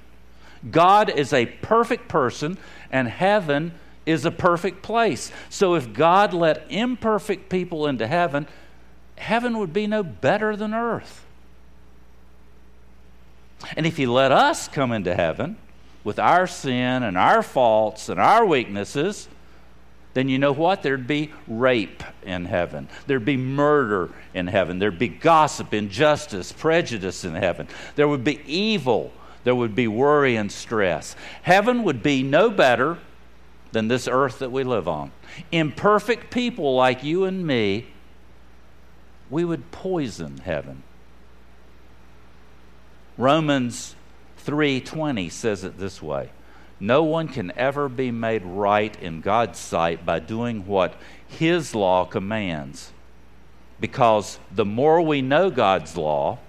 God 0.72 1.10
is 1.10 1.34
a 1.34 1.48
perfect 1.48 2.08
person 2.08 2.58
and 2.90 3.10
heaven 3.10 3.74
is 4.06 4.24
a 4.24 4.32
perfect 4.32 4.82
place. 4.82 5.34
So 5.50 5.76
if 5.76 5.92
God 5.92 6.34
let 6.34 6.66
imperfect 6.70 7.50
people 7.50 7.88
into 7.88 8.08
heaven, 8.08 8.48
heaven 9.18 9.58
would 9.58 9.74
be 9.74 9.86
no 9.86 10.02
better 10.02 10.56
than 10.56 10.74
earth. 10.74 11.26
And 13.76 13.86
if 13.86 13.98
He 13.98 14.06
let 14.06 14.32
us 14.32 14.70
come 14.70 14.94
into 14.94 15.14
heaven 15.14 15.58
with 16.06 16.20
our 16.20 16.48
sin 16.48 17.04
and 17.04 17.18
our 17.18 17.44
faults 17.44 18.08
and 18.08 18.22
our 18.22 18.46
weaknesses, 18.46 19.28
then 20.18 20.30
you 20.30 20.40
know 20.40 20.52
what? 20.52 20.82
There'd 20.82 21.06
be 21.06 21.32
rape 21.48 22.02
in 22.24 22.46
heaven. 22.46 22.88
There'd 23.06 23.24
be 23.24 23.38
murder 23.38 24.10
in 24.34 24.48
heaven. 24.48 24.80
There'd 24.80 24.98
be 24.98 25.10
gossip, 25.10 25.76
injustice, 25.76 26.52
prejudice 26.52 27.24
in 27.24 27.36
heaven. 27.36 27.68
There 27.96 28.08
would 28.08 28.24
be 28.24 28.42
evil. 28.48 29.12
There 29.48 29.56
would 29.56 29.76
be 29.76 29.88
worry 29.88 30.36
and 30.36 30.52
stress. 30.52 31.16
Heaven 31.44 31.86
would 31.86 32.04
be 32.04 32.22
no 32.22 32.50
better 32.50 32.98
than 33.72 33.88
this 33.88 34.06
earth 34.06 34.40
that 34.40 34.52
we 34.52 34.66
live 34.66 34.90
on. 34.90 35.14
Imperfect 35.54 36.32
people 36.32 36.76
like 36.76 37.02
you 37.02 37.24
and 37.24 37.48
me, 37.48 37.88
we 39.30 39.46
would 39.46 39.72
poison 39.72 40.40
heaven. 40.40 40.84
Romans 43.18 43.96
3:20 44.46 45.30
says 45.32 45.64
it 45.64 45.78
this 45.78 46.02
way. 46.02 46.28
No 46.82 47.04
one 47.04 47.30
can 47.30 47.54
ever 47.56 47.88
be 47.88 48.12
made 48.12 48.44
right 48.44 49.02
in 49.02 49.22
God's 49.22 49.60
sight 49.60 50.06
by 50.06 50.20
doing 50.20 50.68
what 50.68 50.94
his 51.26 51.74
law 51.74 52.04
commands. 52.04 52.92
Because 53.80 54.40
the 54.54 54.66
more 54.66 55.02
we 55.02 55.22
know 55.22 55.50
God's 55.50 55.96
law, 55.96 56.40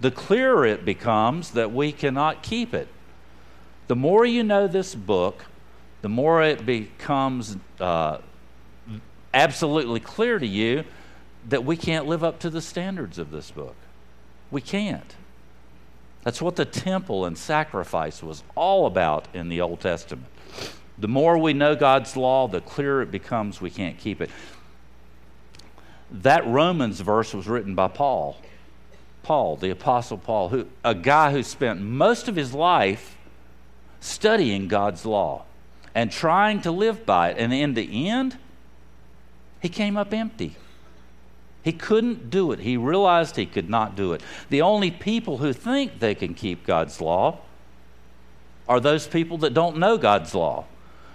the 0.00 0.10
clearer 0.10 0.66
it 0.66 0.84
becomes 0.84 1.52
that 1.52 1.72
we 1.72 1.92
cannot 1.92 2.42
keep 2.42 2.74
it. 2.74 2.88
The 3.88 3.96
more 3.96 4.26
you 4.26 4.42
know 4.42 4.66
this 4.66 4.94
book, 4.94 5.44
the 6.02 6.08
more 6.08 6.42
it 6.42 6.66
becomes 6.66 7.56
uh, 7.80 8.18
absolutely 9.32 10.00
clear 10.00 10.38
to 10.38 10.46
you 10.46 10.84
that 11.48 11.64
we 11.64 11.76
can't 11.76 12.06
live 12.06 12.24
up 12.24 12.38
to 12.40 12.50
the 12.50 12.60
standards 12.60 13.18
of 13.18 13.30
this 13.30 13.50
book. 13.50 13.76
We 14.50 14.60
can't. 14.60 15.14
That's 16.24 16.42
what 16.42 16.56
the 16.56 16.64
temple 16.64 17.24
and 17.24 17.38
sacrifice 17.38 18.22
was 18.22 18.42
all 18.56 18.86
about 18.86 19.28
in 19.32 19.48
the 19.48 19.60
Old 19.60 19.80
Testament. 19.80 20.26
The 20.98 21.08
more 21.08 21.38
we 21.38 21.52
know 21.52 21.76
God's 21.76 22.16
law, 22.16 22.48
the 22.48 22.60
clearer 22.60 23.02
it 23.02 23.10
becomes 23.10 23.60
we 23.60 23.70
can't 23.70 23.98
keep 23.98 24.20
it. 24.20 24.30
That 26.10 26.46
Romans 26.46 27.00
verse 27.00 27.34
was 27.34 27.46
written 27.46 27.74
by 27.74 27.88
Paul. 27.88 28.40
Paul, 29.26 29.56
the 29.56 29.70
Apostle 29.70 30.18
Paul, 30.18 30.50
who, 30.50 30.68
a 30.84 30.94
guy 30.94 31.32
who 31.32 31.42
spent 31.42 31.80
most 31.80 32.28
of 32.28 32.36
his 32.36 32.54
life 32.54 33.16
studying 33.98 34.68
God's 34.68 35.04
law 35.04 35.42
and 35.96 36.12
trying 36.12 36.60
to 36.60 36.70
live 36.70 37.04
by 37.04 37.30
it. 37.30 37.36
And 37.36 37.52
in 37.52 37.74
the 37.74 38.08
end, 38.08 38.38
he 39.60 39.68
came 39.68 39.96
up 39.96 40.14
empty. 40.14 40.54
He 41.64 41.72
couldn't 41.72 42.30
do 42.30 42.52
it. 42.52 42.60
He 42.60 42.76
realized 42.76 43.34
he 43.34 43.46
could 43.46 43.68
not 43.68 43.96
do 43.96 44.12
it. 44.12 44.22
The 44.48 44.62
only 44.62 44.92
people 44.92 45.38
who 45.38 45.52
think 45.52 45.98
they 45.98 46.14
can 46.14 46.32
keep 46.32 46.64
God's 46.64 47.00
law 47.00 47.40
are 48.68 48.78
those 48.78 49.08
people 49.08 49.38
that 49.38 49.54
don't 49.54 49.76
know 49.76 49.98
God's 49.98 50.36
law. 50.36 50.66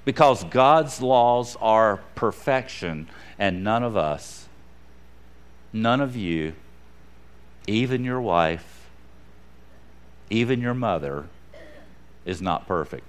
Because 0.04 0.44
God's 0.44 1.02
laws 1.02 1.56
are 1.62 2.02
perfection, 2.16 3.08
and 3.40 3.64
none 3.64 3.84
of 3.84 3.96
us, 3.96 4.50
none 5.72 6.02
of 6.02 6.18
you, 6.18 6.56
even 7.68 8.04
your 8.04 8.22
wife, 8.22 8.90
even 10.30 10.62
your 10.62 10.74
mother, 10.74 11.26
is 12.26 12.42
not 12.42 12.68
perfect. 12.68 13.06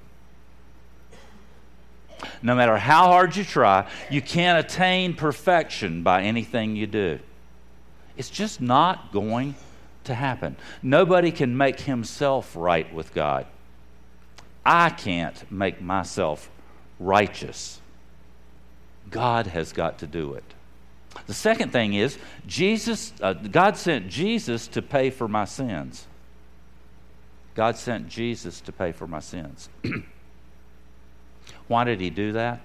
No 2.43 2.55
matter 2.55 2.77
how 2.77 3.07
hard 3.07 3.37
you 3.37 3.45
try, 3.45 3.89
you 4.11 4.23
can't 4.23 4.65
attain 4.65 5.15
perfection 5.15 6.03
by 6.03 6.23
anything 6.23 6.77
you 6.77 6.87
do. 6.87 7.19
It's 8.17 8.31
just 8.31 8.61
not 8.61 9.13
going 9.13 9.55
to 10.05 10.15
happen. 10.15 10.57
Nobody 10.83 11.31
can 11.31 11.57
make 11.57 11.81
himself 11.81 12.55
right 12.57 12.93
with 12.93 13.15
God. 13.15 13.47
I 14.65 14.91
can't 14.91 15.51
make 15.51 15.81
myself 15.81 16.51
righteous. 16.99 17.81
God 19.11 19.49
has 19.49 19.73
got 19.73 19.99
to 19.99 20.07
do 20.07 20.35
it. 20.35 20.45
The 21.27 21.35
second 21.35 21.73
thing 21.73 21.95
is 21.95 22.19
Jesus 22.47 23.13
uh, 23.21 23.35
God 23.35 23.77
sent 23.77 24.09
Jesus 24.09 24.67
to 24.69 24.83
pay 24.83 25.11
for 25.11 25.29
my 25.29 25.45
sins. 25.45 26.07
God 27.55 27.77
sent 27.77 28.09
Jesus 28.09 28.61
to 28.63 28.73
pay 28.73 28.93
for 28.93 29.07
my 29.07 29.21
sins. 29.21 29.69
Why 31.69 31.85
did 31.85 32.01
he 32.01 32.11
do 32.11 32.33
that? 32.33 32.61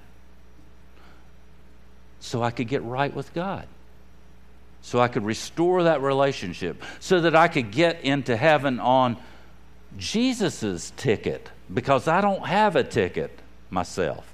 So 2.19 2.41
I 2.41 2.51
could 2.51 2.67
get 2.67 2.83
right 2.83 3.13
with 3.13 3.33
God 3.33 3.67
so 4.88 5.01
I 5.01 5.10
could 5.10 5.25
restore 5.25 5.83
that 5.83 6.01
relationship, 6.01 6.81
so 7.01 7.19
that 7.19 7.36
I 7.36 7.49
could 7.49 7.71
get 7.71 8.05
into 8.05 8.38
heaven 8.38 8.79
on 8.79 9.17
Jesus' 9.97 10.93
ticket, 10.95 11.49
because 11.73 12.07
I 12.07 12.21
don't 12.21 12.45
have 12.45 12.77
a 12.77 12.86
ticket 12.86 13.38
myself. 13.69 14.25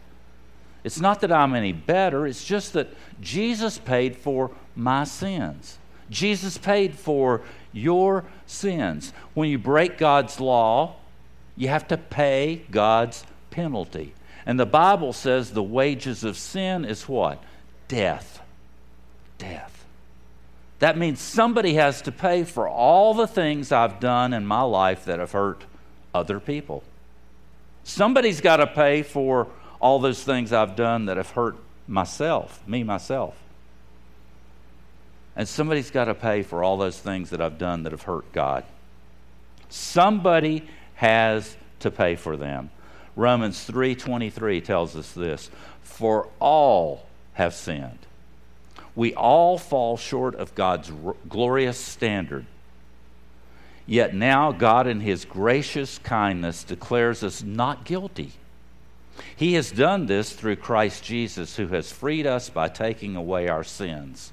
It's 0.83 0.99
not 0.99 1.21
that 1.21 1.31
I'm 1.31 1.55
any 1.55 1.71
better, 1.71 2.27
it's 2.27 2.43
just 2.43 2.73
that 2.73 2.89
Jesus 3.21 3.77
paid 3.77 4.17
for 4.17 4.51
my 4.75 5.03
sins. 5.03 5.77
Jesus 6.09 6.57
paid 6.57 6.95
for 6.95 7.41
your 7.71 8.25
sins. 8.45 9.13
When 9.33 9.49
you 9.49 9.57
break 9.57 9.97
God's 9.97 10.39
law, 10.39 10.95
you 11.55 11.69
have 11.69 11.87
to 11.87 11.97
pay 11.97 12.63
God's 12.69 13.25
penalty. 13.49 14.13
And 14.45 14.59
the 14.59 14.65
Bible 14.65 15.13
says 15.13 15.51
the 15.51 15.63
wages 15.63 16.23
of 16.23 16.37
sin 16.37 16.83
is 16.83 17.07
what? 17.07 17.41
Death. 17.87 18.41
Death. 19.37 19.85
That 20.79 20.97
means 20.97 21.21
somebody 21.21 21.75
has 21.75 22.01
to 22.01 22.11
pay 22.11 22.43
for 22.43 22.67
all 22.67 23.13
the 23.13 23.27
things 23.27 23.71
I've 23.71 24.01
done 24.01 24.33
in 24.33 24.45
my 24.45 24.63
life 24.63 25.05
that 25.05 25.19
have 25.19 25.31
hurt 25.31 25.63
other 26.13 26.41
people. 26.41 26.83
Somebody's 27.85 28.41
got 28.41 28.57
to 28.57 28.67
pay 28.67 29.01
for 29.01 29.47
all 29.83 29.99
those 29.99 30.23
things 30.23 30.51
I've 30.51 30.75
done 30.75 31.05
that 31.05 31.17
have 31.17 31.31
hurt 31.31 31.55
myself, 31.87 32.65
me, 32.67 32.83
myself. 32.83 33.35
And 35.35 35.47
somebody's 35.47 35.91
got 35.91 36.05
to 36.05 36.15
pay 36.15 36.41
for 36.41 36.63
all 36.63 36.77
those 36.77 36.99
things 36.99 37.29
that 37.31 37.41
I've 37.41 37.57
done 37.57 37.83
that 37.83 37.91
have 37.91 38.03
hurt 38.03 38.31
God. 38.33 38.63
Somebody 39.69 40.67
has 40.95 41.55
to 41.79 41.91
pay 41.91 42.15
for 42.15 42.37
them. 42.37 42.69
Romans 43.15 43.67
3:23 43.67 44.63
tells 44.63 44.95
us 44.95 45.11
this, 45.11 45.51
for 45.81 46.27
all 46.39 47.05
have 47.33 47.53
sinned 47.53 47.99
we 48.95 49.13
all 49.15 49.57
fall 49.57 49.97
short 49.97 50.35
of 50.35 50.53
God's 50.55 50.91
r- 51.05 51.15
glorious 51.27 51.77
standard. 51.77 52.45
Yet 53.85 54.13
now 54.13 54.51
God, 54.51 54.87
in 54.87 55.01
His 55.01 55.25
gracious 55.25 55.97
kindness, 55.99 56.63
declares 56.63 57.23
us 57.23 57.43
not 57.43 57.85
guilty. 57.85 58.31
He 59.35 59.53
has 59.53 59.71
done 59.71 60.05
this 60.05 60.33
through 60.33 60.57
Christ 60.57 61.03
Jesus, 61.03 61.55
who 61.55 61.67
has 61.67 61.91
freed 61.91 62.25
us 62.25 62.49
by 62.49 62.69
taking 62.69 63.15
away 63.15 63.47
our 63.47 63.63
sins. 63.63 64.31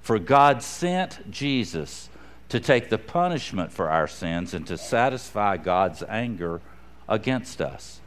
For 0.00 0.18
God 0.18 0.62
sent 0.62 1.30
Jesus 1.30 2.08
to 2.48 2.60
take 2.60 2.90
the 2.90 2.98
punishment 2.98 3.72
for 3.72 3.88
our 3.88 4.08
sins 4.08 4.54
and 4.54 4.66
to 4.66 4.76
satisfy 4.76 5.56
God's 5.56 6.02
anger 6.08 6.60
against 7.08 7.60
us. 7.60 8.00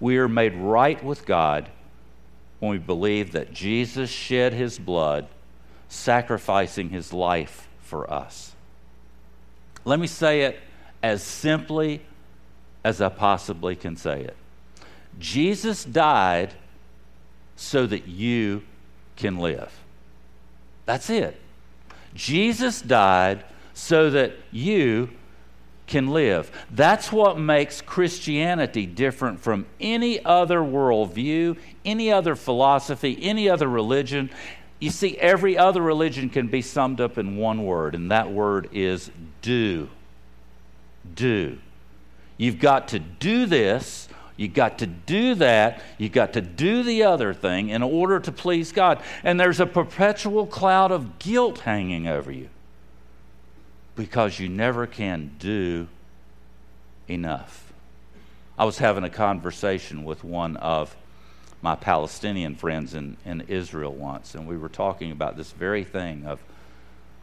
We 0.00 0.18
are 0.18 0.28
made 0.28 0.54
right 0.54 1.02
with 1.02 1.24
God 1.24 1.70
when 2.58 2.72
we 2.72 2.78
believe 2.78 3.32
that 3.32 3.52
Jesus 3.52 4.10
shed 4.10 4.52
his 4.52 4.78
blood, 4.78 5.28
sacrificing 5.88 6.90
his 6.90 7.12
life 7.12 7.68
for 7.80 8.10
us. 8.12 8.54
Let 9.84 10.00
me 10.00 10.06
say 10.06 10.42
it 10.42 10.58
as 11.02 11.22
simply 11.22 12.00
as 12.82 13.00
I 13.00 13.08
possibly 13.08 13.76
can 13.76 13.96
say 13.96 14.22
it. 14.22 14.36
Jesus 15.18 15.84
died 15.84 16.54
so 17.56 17.86
that 17.86 18.06
you 18.08 18.62
can 19.16 19.38
live. 19.38 19.72
That's 20.86 21.10
it. 21.10 21.40
Jesus 22.14 22.80
died 22.80 23.44
so 23.72 24.10
that 24.10 24.32
you 24.50 25.10
can 25.86 26.08
live. 26.08 26.50
That's 26.70 27.12
what 27.12 27.38
makes 27.38 27.80
Christianity 27.80 28.86
different 28.86 29.40
from 29.40 29.66
any 29.80 30.24
other 30.24 30.60
worldview, 30.60 31.58
any 31.84 32.10
other 32.10 32.34
philosophy, 32.34 33.18
any 33.20 33.48
other 33.48 33.68
religion. 33.68 34.30
You 34.78 34.90
see, 34.90 35.18
every 35.18 35.58
other 35.58 35.82
religion 35.82 36.30
can 36.30 36.48
be 36.48 36.62
summed 36.62 37.00
up 37.00 37.18
in 37.18 37.36
one 37.36 37.64
word, 37.64 37.94
and 37.94 38.10
that 38.10 38.30
word 38.30 38.68
is 38.72 39.10
do. 39.42 39.88
Do. 41.14 41.58
You've 42.36 42.58
got 42.58 42.88
to 42.88 42.98
do 42.98 43.46
this. 43.46 44.08
You've 44.36 44.54
got 44.54 44.78
to 44.78 44.86
do 44.86 45.36
that. 45.36 45.80
You've 45.98 46.12
got 46.12 46.32
to 46.32 46.40
do 46.40 46.82
the 46.82 47.04
other 47.04 47.32
thing 47.32 47.68
in 47.68 47.82
order 47.82 48.18
to 48.20 48.32
please 48.32 48.72
God. 48.72 49.00
And 49.22 49.38
there's 49.38 49.60
a 49.60 49.66
perpetual 49.66 50.46
cloud 50.46 50.90
of 50.90 51.18
guilt 51.18 51.60
hanging 51.60 52.08
over 52.08 52.32
you 52.32 52.48
because 53.94 54.40
you 54.40 54.48
never 54.48 54.86
can 54.86 55.32
do 55.38 55.86
enough. 57.08 57.72
I 58.58 58.64
was 58.64 58.78
having 58.78 59.04
a 59.04 59.10
conversation 59.10 60.04
with 60.04 60.24
one 60.24 60.56
of 60.56 60.96
my 61.62 61.76
Palestinian 61.76 62.56
friends 62.56 62.94
in, 62.94 63.16
in 63.24 63.42
Israel 63.42 63.92
once, 63.92 64.34
and 64.34 64.46
we 64.46 64.56
were 64.56 64.68
talking 64.68 65.12
about 65.12 65.36
this 65.36 65.52
very 65.52 65.82
thing 65.82 66.26
of, 66.26 66.40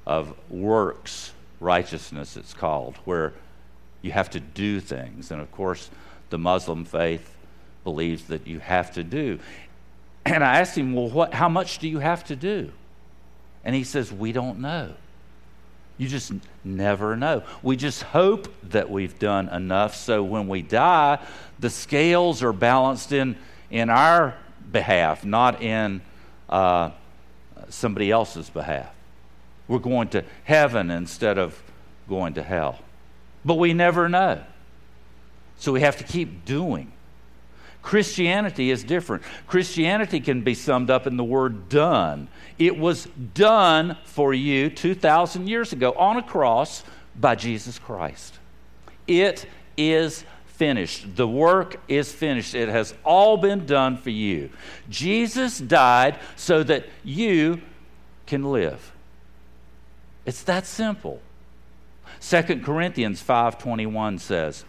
of 0.05 0.33
works 0.49 1.31
righteousness, 1.61 2.35
it's 2.35 2.53
called, 2.53 2.97
where 3.05 3.33
you 4.01 4.11
have 4.11 4.29
to 4.31 4.39
do 4.39 4.79
things. 4.79 5.31
And 5.31 5.39
of 5.39 5.49
course, 5.51 5.89
the 6.31 6.39
Muslim 6.39 6.83
faith 6.85 7.35
believes 7.83 8.25
that 8.25 8.47
you 8.47 8.59
have 8.59 8.91
to 8.93 9.03
do. 9.03 9.39
And 10.25 10.43
I 10.43 10.59
asked 10.59 10.77
him, 10.77 10.93
Well, 10.93 11.09
what, 11.09 11.33
how 11.33 11.49
much 11.49 11.77
do 11.77 11.87
you 11.87 11.99
have 11.99 12.23
to 12.25 12.35
do? 12.35 12.71
And 13.63 13.75
he 13.75 13.83
says, 13.83 14.11
We 14.11 14.31
don't 14.31 14.59
know. 14.59 14.93
You 15.97 16.07
just 16.07 16.31
never 16.63 17.15
know. 17.15 17.43
We 17.61 17.75
just 17.75 18.01
hope 18.01 18.51
that 18.69 18.89
we've 18.89 19.19
done 19.19 19.49
enough 19.49 19.95
so 19.95 20.23
when 20.23 20.47
we 20.47 20.63
die, 20.63 21.19
the 21.59 21.69
scales 21.69 22.41
are 22.41 22.53
balanced 22.53 23.11
in, 23.11 23.35
in 23.69 23.91
our 23.91 24.35
behalf, 24.71 25.23
not 25.23 25.61
in 25.61 26.01
uh, 26.49 26.89
somebody 27.69 28.09
else's 28.09 28.49
behalf. 28.49 28.91
We're 29.67 29.79
going 29.79 30.07
to 30.09 30.23
heaven 30.43 30.89
instead 30.89 31.37
of 31.37 31.61
going 32.09 32.33
to 32.33 32.43
hell. 32.43 32.79
But 33.45 33.55
we 33.55 33.73
never 33.73 34.09
know. 34.09 34.43
So 35.61 35.71
we 35.71 35.81
have 35.81 35.97
to 35.97 36.03
keep 36.03 36.43
doing. 36.43 36.91
Christianity 37.83 38.71
is 38.71 38.83
different. 38.83 39.21
Christianity 39.45 40.19
can 40.19 40.41
be 40.41 40.55
summed 40.55 40.89
up 40.89 41.05
in 41.05 41.17
the 41.17 41.23
word 41.23 41.69
done. 41.69 42.29
It 42.57 42.79
was 42.79 43.07
done 43.35 43.95
for 44.03 44.33
you 44.33 44.71
2,000 44.71 45.47
years 45.47 45.71
ago 45.71 45.91
on 45.93 46.17
a 46.17 46.23
cross 46.23 46.83
by 47.15 47.35
Jesus 47.35 47.77
Christ. 47.77 48.39
It 49.05 49.45
is 49.77 50.25
finished. 50.47 51.15
The 51.15 51.27
work 51.27 51.79
is 51.87 52.11
finished. 52.11 52.55
It 52.55 52.67
has 52.67 52.95
all 53.05 53.37
been 53.37 53.67
done 53.67 53.97
for 53.97 54.09
you. 54.09 54.49
Jesus 54.89 55.59
died 55.59 56.17
so 56.35 56.63
that 56.63 56.87
you 57.03 57.61
can 58.25 58.51
live. 58.51 58.91
It's 60.25 60.41
that 60.43 60.65
simple. 60.65 61.21
2 62.19 62.63
Corinthians 62.63 63.21
5:21 63.21 64.19
says, 64.19 64.65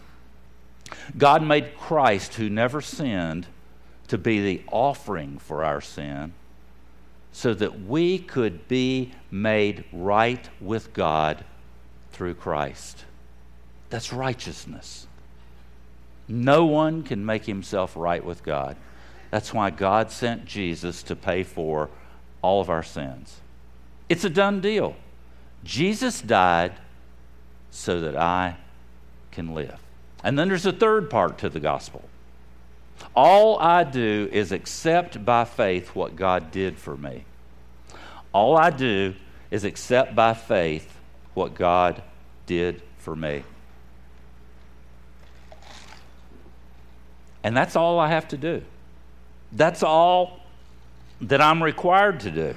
God 1.16 1.42
made 1.42 1.76
Christ, 1.76 2.34
who 2.34 2.48
never 2.48 2.80
sinned, 2.80 3.46
to 4.08 4.18
be 4.18 4.40
the 4.40 4.62
offering 4.70 5.38
for 5.38 5.64
our 5.64 5.80
sin, 5.80 6.32
so 7.32 7.54
that 7.54 7.82
we 7.82 8.18
could 8.18 8.68
be 8.68 9.12
made 9.30 9.84
right 9.92 10.48
with 10.60 10.92
God 10.92 11.44
through 12.12 12.34
Christ. 12.34 13.04
That's 13.90 14.12
righteousness. 14.12 15.06
No 16.28 16.64
one 16.64 17.02
can 17.02 17.24
make 17.24 17.44
himself 17.46 17.96
right 17.96 18.24
with 18.24 18.42
God. 18.42 18.76
That's 19.30 19.52
why 19.52 19.70
God 19.70 20.10
sent 20.10 20.44
Jesus 20.44 21.02
to 21.04 21.16
pay 21.16 21.42
for 21.42 21.88
all 22.42 22.60
of 22.60 22.68
our 22.68 22.82
sins. 22.82 23.40
It's 24.08 24.24
a 24.24 24.30
done 24.30 24.60
deal. 24.60 24.94
Jesus 25.64 26.20
died 26.20 26.72
so 27.70 28.00
that 28.00 28.16
I 28.16 28.56
can 29.30 29.54
live. 29.54 29.78
And 30.22 30.38
then 30.38 30.48
there's 30.48 30.66
a 30.66 30.72
third 30.72 31.10
part 31.10 31.38
to 31.38 31.48
the 31.48 31.60
gospel. 31.60 32.02
All 33.14 33.58
I 33.58 33.84
do 33.84 34.28
is 34.32 34.52
accept 34.52 35.24
by 35.24 35.44
faith 35.44 35.94
what 35.94 36.16
God 36.16 36.50
did 36.50 36.78
for 36.78 36.96
me. 36.96 37.24
All 38.32 38.56
I 38.56 38.70
do 38.70 39.14
is 39.50 39.64
accept 39.64 40.14
by 40.14 40.34
faith 40.34 40.98
what 41.34 41.54
God 41.54 42.02
did 42.46 42.82
for 42.98 43.14
me. 43.14 43.44
And 47.44 47.56
that's 47.56 47.76
all 47.76 47.98
I 47.98 48.08
have 48.08 48.28
to 48.28 48.36
do. 48.36 48.62
That's 49.50 49.82
all 49.82 50.40
that 51.20 51.40
I'm 51.40 51.62
required 51.62 52.20
to 52.20 52.30
do. 52.30 52.54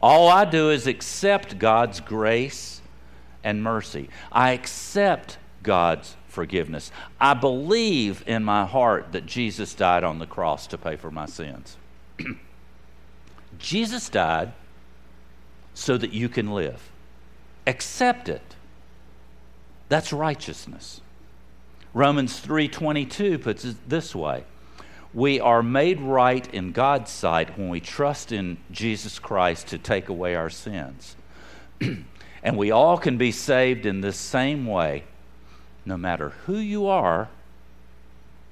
All 0.00 0.28
I 0.28 0.44
do 0.44 0.70
is 0.70 0.86
accept 0.86 1.58
God's 1.58 2.00
grace 2.00 2.80
and 3.42 3.62
mercy. 3.62 4.08
I 4.30 4.52
accept 4.52 5.38
God's 5.62 6.16
forgiveness. 6.32 6.90
I 7.20 7.34
believe 7.34 8.24
in 8.26 8.42
my 8.42 8.64
heart 8.64 9.12
that 9.12 9.26
Jesus 9.26 9.74
died 9.74 10.02
on 10.02 10.18
the 10.18 10.26
cross 10.26 10.66
to 10.68 10.78
pay 10.78 10.96
for 10.96 11.10
my 11.10 11.26
sins. 11.26 11.76
Jesus 13.58 14.08
died 14.08 14.52
so 15.74 15.96
that 15.96 16.12
you 16.12 16.28
can 16.28 16.52
live. 16.52 16.90
Accept 17.66 18.28
it. 18.28 18.56
That's 19.88 20.12
righteousness. 20.12 21.02
Romans 21.94 22.40
3:22 22.40 23.38
puts 23.38 23.64
it 23.64 23.76
this 23.88 24.14
way. 24.14 24.44
We 25.12 25.38
are 25.38 25.62
made 25.62 26.00
right 26.00 26.52
in 26.54 26.72
God's 26.72 27.10
sight 27.10 27.58
when 27.58 27.68
we 27.68 27.80
trust 27.80 28.32
in 28.32 28.56
Jesus 28.70 29.18
Christ 29.18 29.66
to 29.68 29.78
take 29.78 30.08
away 30.08 30.34
our 30.34 30.48
sins. 30.48 31.16
and 32.42 32.56
we 32.56 32.70
all 32.70 32.96
can 32.96 33.18
be 33.18 33.30
saved 33.30 33.84
in 33.84 34.00
this 34.00 34.16
same 34.16 34.64
way 34.64 35.04
no 35.84 35.96
matter 35.96 36.30
who 36.46 36.56
you 36.56 36.86
are 36.86 37.28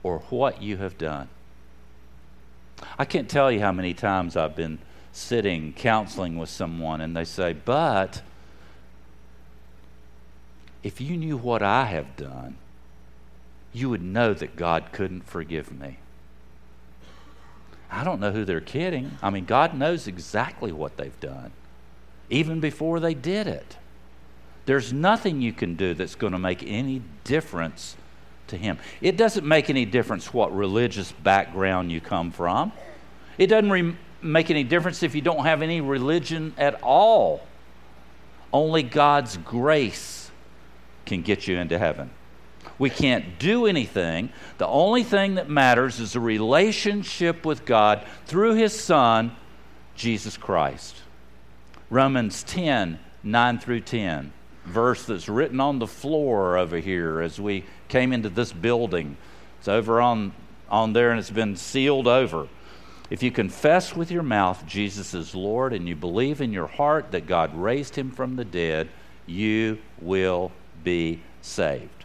or 0.03 0.21
what 0.31 0.63
you 0.63 0.77
have 0.79 0.99
done. 0.99 1.29
I 2.99 3.05
can't 3.05 3.29
tell 3.29 3.53
you 3.53 3.61
how 3.61 3.73
many 3.73 3.95
times 3.95 4.37
I've 4.37 4.57
been 4.57 4.79
sitting 5.13 5.73
counseling 5.73 6.39
with 6.39 6.49
someone 6.49 7.01
and 7.01 7.17
they 7.17 7.25
say, 7.25 7.53
But 7.53 8.23
if 10.83 11.01
you 11.01 11.17
knew 11.17 11.37
what 11.37 11.63
I 11.63 11.87
have 11.87 12.17
done, 12.17 12.57
you 13.73 13.91
would 13.91 14.03
know 14.03 14.35
that 14.35 14.57
God 14.57 14.93
couldn't 14.93 15.27
forgive 15.27 15.73
me. 15.73 15.99
I 17.91 18.05
don't 18.05 18.21
know 18.21 18.33
who 18.33 18.45
they're 18.45 18.61
kidding. 18.61 19.19
I 19.23 19.31
mean, 19.31 19.45
God 19.45 19.75
knows 19.75 20.07
exactly 20.07 20.73
what 20.73 20.97
they've 20.97 21.19
done, 21.21 21.53
even 22.31 22.61
before 22.61 23.01
they 23.01 23.15
did 23.15 23.47
it. 23.47 23.77
There's 24.67 24.93
nothing 24.93 25.41
you 25.41 25.53
can 25.53 25.75
do 25.75 25.95
that's 25.95 26.15
going 26.15 26.33
to 26.33 26.39
make 26.39 26.63
any 26.63 27.03
difference 27.25 27.97
to 28.49 28.57
him. 28.57 28.79
It 29.01 29.17
doesn't 29.17 29.47
make 29.47 29.71
any 29.71 29.85
difference 29.85 30.33
what 30.33 30.55
religious 30.55 31.13
background 31.13 31.91
you 31.91 32.01
come 32.01 32.31
from. 32.31 32.73
It 33.39 33.47
doesn't 33.47 33.71
re- 33.71 33.97
make 34.23 34.51
any 34.51 34.65
difference 34.65 35.03
if 35.03 35.15
you 35.15 35.23
don't 35.23 35.45
have 35.45 35.63
any 35.63 35.81
religion 35.81 36.55
at 36.59 36.83
all. 36.83 37.47
Only 38.53 38.83
God's 38.83 39.37
grace 39.39 40.31
can 41.07 41.23
get 41.23 41.47
you 41.47 41.57
into 41.59 41.79
heaven. 41.79 42.11
We 42.79 42.91
can't 42.91 43.39
do 43.39 43.67
anything. 43.67 44.31
The 44.59 44.67
only 44.67 45.05
thing 45.05 45.37
that 45.37 45.49
matters 45.49 46.01
is 46.01 46.17
a 46.17 46.21
relationship 46.21 47.45
with 47.45 47.65
God 47.65 48.05
through 48.27 48.55
His 48.55 48.79
Son, 48.79 49.35
Jesus 49.95 50.37
Christ. 50.37 50.97
Romans 51.89 52.43
10 52.45 52.99
9 53.23 53.59
through 53.59 53.81
10 53.81 54.33
verse 54.71 55.05
that's 55.05 55.29
written 55.29 55.61
on 55.61 55.79
the 55.79 55.87
floor 55.87 56.57
over 56.57 56.79
here 56.79 57.21
as 57.21 57.41
we 57.41 57.65
came 57.89 58.13
into 58.13 58.29
this 58.29 58.53
building. 58.53 59.17
It's 59.59 59.69
over 59.69 60.01
on, 60.01 60.33
on 60.71 60.93
there 60.93 61.11
and 61.11 61.21
it's 61.21 61.31
been 61.31 61.57
sealed 61.57 62.09
over. 62.09 62.49
If 63.11 63.23
you 63.23 63.31
confess 63.31 63.95
with 63.95 64.11
your 64.11 64.23
mouth 64.23 64.65
Jesus 64.67 65.13
is 65.15 65.35
Lord 65.35 65.73
and 65.73 65.89
you 65.89 65.97
believe 65.97 66.41
in 66.41 66.53
your 66.53 66.69
heart 66.69 67.11
that 67.11 67.27
God 67.27 67.55
raised 67.55 67.97
him 67.97 68.11
from 68.11 68.37
the 68.37 68.45
dead, 68.45 68.89
you 69.27 69.79
will 70.01 70.53
be 70.83 71.21
saved. 71.43 72.05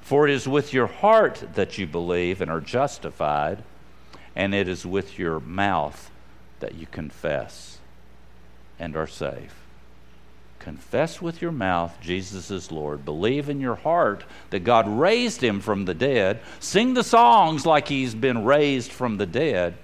For 0.00 0.28
it 0.28 0.34
is 0.34 0.46
with 0.46 0.72
your 0.72 0.86
heart 0.86 1.42
that 1.54 1.78
you 1.78 1.86
believe 1.86 2.40
and 2.40 2.50
are 2.50 2.60
justified, 2.60 3.62
and 4.34 4.54
it 4.54 4.68
is 4.68 4.84
with 4.84 5.18
your 5.18 5.40
mouth 5.40 6.10
that 6.60 6.74
you 6.74 6.86
confess 6.86 7.78
and 8.78 8.96
are 8.96 9.06
saved 9.06 9.54
confess 10.60 11.20
with 11.20 11.42
your 11.42 11.50
mouth 11.50 11.96
Jesus 12.00 12.50
is 12.50 12.70
Lord, 12.70 13.04
believe 13.04 13.48
in 13.48 13.60
your 13.60 13.74
heart 13.74 14.24
that 14.50 14.60
God 14.60 14.86
raised 14.86 15.42
him 15.42 15.60
from 15.60 15.86
the 15.86 15.94
dead, 15.94 16.40
sing 16.60 16.94
the 16.94 17.02
songs 17.02 17.66
like 17.66 17.88
he's 17.88 18.14
been 18.14 18.44
raised 18.44 18.92
from 18.92 19.16
the 19.16 19.26
dead, 19.26 19.74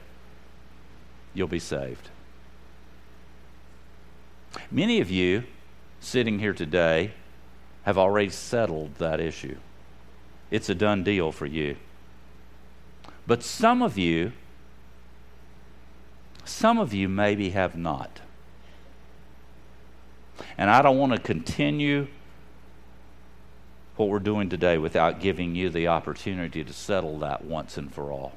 you'll 1.35 1.49
be 1.49 1.59
saved. 1.59 2.11
Many 4.71 5.01
of 5.01 5.11
you 5.11 5.45
sitting 6.01 6.39
here 6.39 6.55
today 6.55 7.13
have 7.85 7.99
already 7.99 8.31
settled 8.31 8.95
that 8.97 9.21
issue. 9.21 9.57
It's 10.51 10.69
a 10.69 10.75
done 10.75 11.03
deal 11.03 11.33
for 11.33 11.47
you. 11.47 11.77
But 13.27 13.43
some 13.43 13.83
of 13.83 13.99
you, 13.99 14.33
some 16.45 16.79
of 16.79 16.95
you 16.95 17.09
maybe 17.09 17.51
have 17.51 17.77
not. 17.77 18.21
And 20.59 20.71
I 20.71 20.83
don't 20.83 20.99
want 20.99 21.13
to 21.13 21.19
continue 21.19 22.07
what 23.97 24.09
we're 24.09 24.19
doing 24.19 24.49
today 24.49 24.79
without 24.79 25.21
giving 25.21 25.55
you 25.55 25.71
the 25.71 25.89
opportunity 25.89 26.63
to 26.65 26.73
settle 26.73 27.19
that 27.21 27.45
once 27.45 27.77
and 27.77 27.93
for 27.93 28.13
all. 28.13 28.33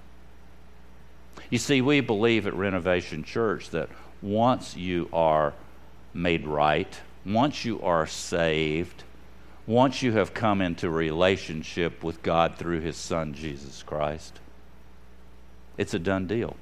You 1.50 1.58
see, 1.58 1.82
we 1.82 2.02
believe 2.02 2.48
at 2.48 2.54
Renovation 2.54 3.24
Church 3.24 3.70
that 3.72 3.90
once 4.22 4.76
you 4.76 5.10
are 5.14 5.54
made 6.14 6.46
right, 6.46 7.00
once 7.26 7.66
you 7.66 7.82
are 7.82 8.06
saved, 8.06 9.04
once 9.66 10.02
you 10.02 10.14
have 10.14 10.34
come 10.34 10.62
into 10.62 10.90
relationship 10.90 12.04
with 12.04 12.22
God 12.24 12.56
through 12.56 12.82
His 12.82 12.98
Son, 12.98 13.34
Jesus 13.34 13.84
Christ, 13.84 14.40
it's 15.78 15.94
a 15.94 16.00
done 16.00 16.28
deal. 16.28 16.56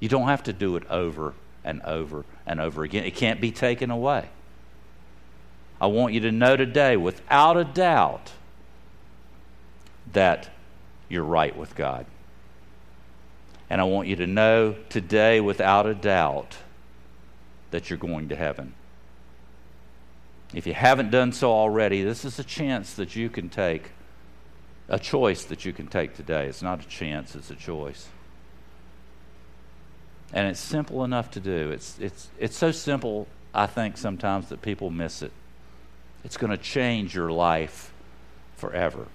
You 0.00 0.08
don't 0.08 0.28
have 0.28 0.44
to 0.44 0.52
do 0.52 0.76
it 0.76 0.88
over 0.90 1.34
and 1.64 1.82
over 1.82 2.24
and 2.46 2.60
over 2.60 2.84
again. 2.84 3.04
It 3.04 3.16
can't 3.16 3.40
be 3.40 3.50
taken 3.50 3.90
away. 3.90 4.28
I 5.80 5.86
want 5.86 6.14
you 6.14 6.20
to 6.20 6.32
know 6.32 6.56
today, 6.56 6.96
without 6.96 7.56
a 7.56 7.64
doubt, 7.64 8.32
that 10.12 10.48
you're 11.08 11.24
right 11.24 11.56
with 11.56 11.74
God. 11.74 12.06
And 13.68 13.80
I 13.80 13.84
want 13.84 14.08
you 14.08 14.16
to 14.16 14.26
know 14.26 14.76
today, 14.88 15.40
without 15.40 15.86
a 15.86 15.94
doubt, 15.94 16.56
that 17.70 17.90
you're 17.90 17.98
going 17.98 18.28
to 18.28 18.36
heaven. 18.36 18.74
If 20.54 20.66
you 20.66 20.74
haven't 20.74 21.10
done 21.10 21.32
so 21.32 21.50
already, 21.50 22.02
this 22.02 22.24
is 22.24 22.38
a 22.38 22.44
chance 22.44 22.94
that 22.94 23.16
you 23.16 23.28
can 23.28 23.48
take, 23.48 23.90
a 24.88 24.98
choice 24.98 25.44
that 25.44 25.64
you 25.64 25.72
can 25.72 25.88
take 25.88 26.14
today. 26.14 26.46
It's 26.46 26.62
not 26.62 26.84
a 26.84 26.88
chance, 26.88 27.34
it's 27.34 27.50
a 27.50 27.56
choice. 27.56 28.08
And 30.32 30.48
it's 30.48 30.60
simple 30.60 31.04
enough 31.04 31.30
to 31.32 31.40
do. 31.40 31.70
It's, 31.70 31.98
it's, 31.98 32.28
it's 32.38 32.56
so 32.56 32.70
simple, 32.70 33.26
I 33.52 33.66
think, 33.66 33.96
sometimes 33.96 34.48
that 34.48 34.62
people 34.62 34.90
miss 34.90 35.22
it. 35.22 35.32
It's 36.26 36.36
going 36.36 36.50
to 36.50 36.58
change 36.58 37.14
your 37.14 37.30
life 37.30 37.92
forever. 38.56 39.06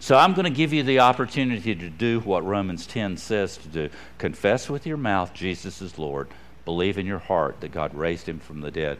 So 0.00 0.18
I'm 0.18 0.34
going 0.34 0.46
to 0.46 0.50
give 0.50 0.72
you 0.72 0.82
the 0.82 0.98
opportunity 0.98 1.76
to 1.76 1.88
do 1.88 2.18
what 2.18 2.44
Romans 2.44 2.88
10 2.88 3.16
says 3.16 3.56
to 3.58 3.68
do 3.68 3.88
confess 4.18 4.68
with 4.68 4.84
your 4.84 4.96
mouth 4.96 5.32
Jesus 5.32 5.80
is 5.80 6.00
Lord, 6.00 6.26
believe 6.64 6.98
in 6.98 7.06
your 7.06 7.20
heart 7.20 7.60
that 7.60 7.70
God 7.70 7.94
raised 7.94 8.28
him 8.28 8.40
from 8.40 8.62
the 8.62 8.70
dead. 8.72 8.98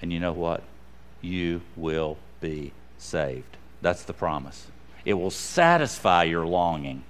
And 0.00 0.10
you 0.10 0.18
know 0.18 0.32
what? 0.32 0.62
You 1.20 1.60
will 1.76 2.16
be 2.40 2.72
saved. 2.96 3.58
That's 3.82 4.04
the 4.04 4.14
promise. 4.14 4.66
It 5.04 5.12
will 5.12 5.30
satisfy 5.30 6.24
your 6.24 6.46
longing, 6.46 7.04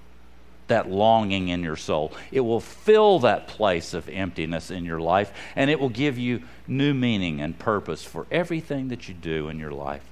that 0.69 0.89
longing 0.89 1.49
in 1.49 1.63
your 1.63 1.77
soul. 1.77 2.13
It 2.31 2.41
will 2.41 2.61
fill 2.61 3.21
that 3.21 3.49
place 3.49 3.95
of 3.95 4.09
emptiness 4.09 4.71
in 4.71 4.85
your 4.85 5.01
life, 5.01 5.33
and 5.57 5.71
it 5.71 5.81
will 5.81 5.89
give 5.89 6.19
you 6.19 6.43
new 6.67 6.95
meaning 6.95 7.41
and 7.41 7.59
purpose 7.59 8.05
for 8.05 8.27
everything 8.31 8.89
that 8.89 9.09
you 9.09 9.15
do 9.15 9.49
in 9.49 9.59
your 9.59 9.73
life. 9.73 10.05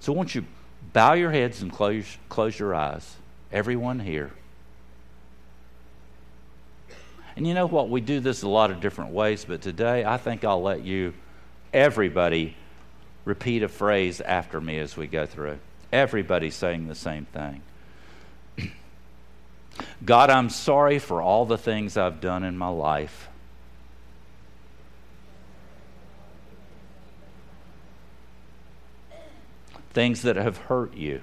So, 0.00 0.12
won't 0.12 0.34
you 0.34 0.44
bow 0.92 1.14
your 1.14 1.30
heads 1.30 1.60
and 1.60 1.72
close, 1.72 2.16
close 2.28 2.58
your 2.58 2.74
eyes? 2.74 3.16
Everyone 3.52 4.00
here. 4.00 4.30
And 7.36 7.46
you 7.46 7.54
know 7.54 7.66
what? 7.66 7.88
We 7.88 8.00
do 8.00 8.20
this 8.20 8.42
a 8.42 8.48
lot 8.48 8.70
of 8.70 8.80
different 8.80 9.12
ways, 9.12 9.44
but 9.44 9.62
today 9.62 10.04
I 10.04 10.16
think 10.16 10.44
I'll 10.44 10.62
let 10.62 10.84
you, 10.84 11.14
everybody, 11.72 12.56
repeat 13.24 13.62
a 13.62 13.68
phrase 13.68 14.20
after 14.20 14.60
me 14.60 14.78
as 14.78 14.96
we 14.96 15.06
go 15.06 15.26
through. 15.26 15.58
Everybody 15.92 16.50
saying 16.50 16.88
the 16.88 16.94
same 16.94 17.24
thing. 17.26 17.62
God, 20.04 20.30
I'm 20.30 20.50
sorry 20.50 20.98
for 20.98 21.22
all 21.22 21.46
the 21.46 21.58
things 21.58 21.96
I've 21.96 22.20
done 22.20 22.44
in 22.44 22.56
my 22.56 22.68
life. 22.68 23.28
Things 29.92 30.22
that 30.22 30.36
have 30.36 30.56
hurt 30.56 30.94
you. 30.94 31.22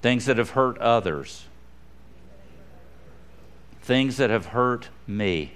Things 0.00 0.26
that 0.26 0.38
have 0.38 0.50
hurt 0.50 0.78
others 0.78 1.46
things 3.82 4.16
that 4.16 4.30
have 4.30 4.46
hurt 4.46 4.88
me. 5.06 5.52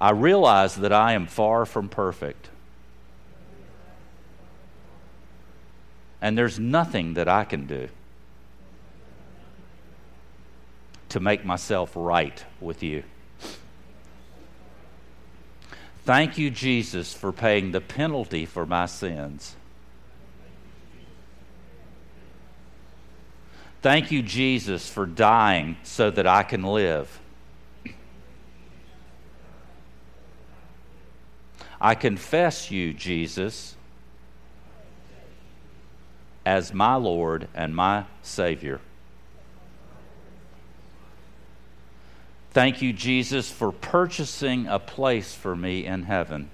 I 0.00 0.10
realize 0.10 0.74
that 0.76 0.92
I 0.92 1.12
am 1.12 1.26
far 1.26 1.64
from 1.64 1.88
perfect. 1.88 2.50
And 6.24 6.38
there's 6.38 6.58
nothing 6.58 7.12
that 7.14 7.28
I 7.28 7.44
can 7.44 7.66
do 7.66 7.90
to 11.10 11.20
make 11.20 11.44
myself 11.44 11.92
right 11.94 12.42
with 12.62 12.82
you. 12.82 13.02
Thank 16.06 16.38
you, 16.38 16.48
Jesus, 16.48 17.12
for 17.12 17.30
paying 17.30 17.72
the 17.72 17.82
penalty 17.82 18.46
for 18.46 18.64
my 18.64 18.86
sins. 18.86 19.54
Thank 23.82 24.10
you, 24.10 24.22
Jesus, 24.22 24.88
for 24.88 25.04
dying 25.04 25.76
so 25.82 26.10
that 26.10 26.26
I 26.26 26.42
can 26.42 26.62
live. 26.62 27.20
I 31.78 31.94
confess 31.94 32.70
you, 32.70 32.94
Jesus, 32.94 33.76
as 36.44 36.72
my 36.72 36.94
Lord 36.96 37.48
and 37.54 37.74
my 37.74 38.04
Savior. 38.22 38.80
Thank 42.50 42.80
you, 42.82 42.92
Jesus, 42.92 43.50
for 43.50 43.72
purchasing 43.72 44.68
a 44.68 44.78
place 44.78 45.34
for 45.34 45.56
me 45.56 45.84
in 45.84 46.04
heaven. 46.04 46.50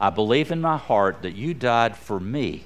I 0.00 0.10
believe 0.10 0.50
in 0.50 0.60
my 0.60 0.76
heart 0.76 1.22
that 1.22 1.36
you 1.36 1.54
died 1.54 1.96
for 1.96 2.18
me. 2.18 2.64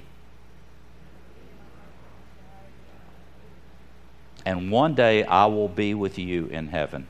And 4.45 4.71
one 4.71 4.95
day 4.95 5.23
I 5.23 5.45
will 5.45 5.69
be 5.69 5.93
with 5.93 6.17
you 6.17 6.47
in 6.47 6.69
heaven. 6.69 7.05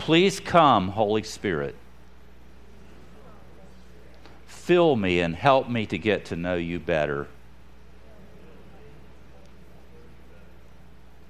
Please 0.00 0.40
come, 0.40 0.88
Holy 0.88 1.22
Spirit. 1.22 1.74
Fill 4.46 4.96
me 4.96 5.20
and 5.20 5.36
help 5.36 5.68
me 5.68 5.84
to 5.84 5.98
get 5.98 6.24
to 6.24 6.36
know 6.36 6.54
you 6.54 6.80
better. 6.80 7.28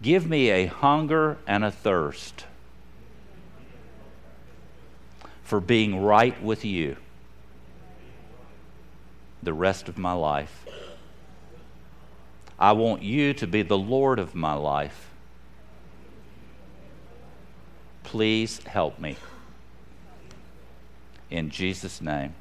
Give 0.00 0.24
me 0.24 0.50
a 0.50 0.66
hunger 0.66 1.36
and 1.48 1.64
a 1.64 1.72
thirst 1.72 2.46
for 5.42 5.58
being 5.58 6.00
right 6.00 6.40
with 6.40 6.64
you 6.64 6.96
the 9.42 9.52
rest 9.52 9.88
of 9.88 9.98
my 9.98 10.12
life. 10.12 10.64
I 12.56 12.70
want 12.70 13.02
you 13.02 13.34
to 13.34 13.48
be 13.48 13.62
the 13.62 13.76
Lord 13.76 14.20
of 14.20 14.36
my 14.36 14.54
life. 14.54 15.09
Please 18.10 18.58
help 18.66 18.98
me. 18.98 19.14
In 21.30 21.48
Jesus' 21.48 22.00
name. 22.00 22.34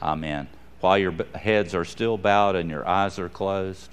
Amen. 0.00 0.48
While 0.80 0.96
your 0.96 1.12
heads 1.34 1.74
are 1.74 1.84
still 1.84 2.16
bowed 2.16 2.56
and 2.56 2.70
your 2.70 2.88
eyes 2.88 3.18
are 3.18 3.28
closed, 3.28 3.90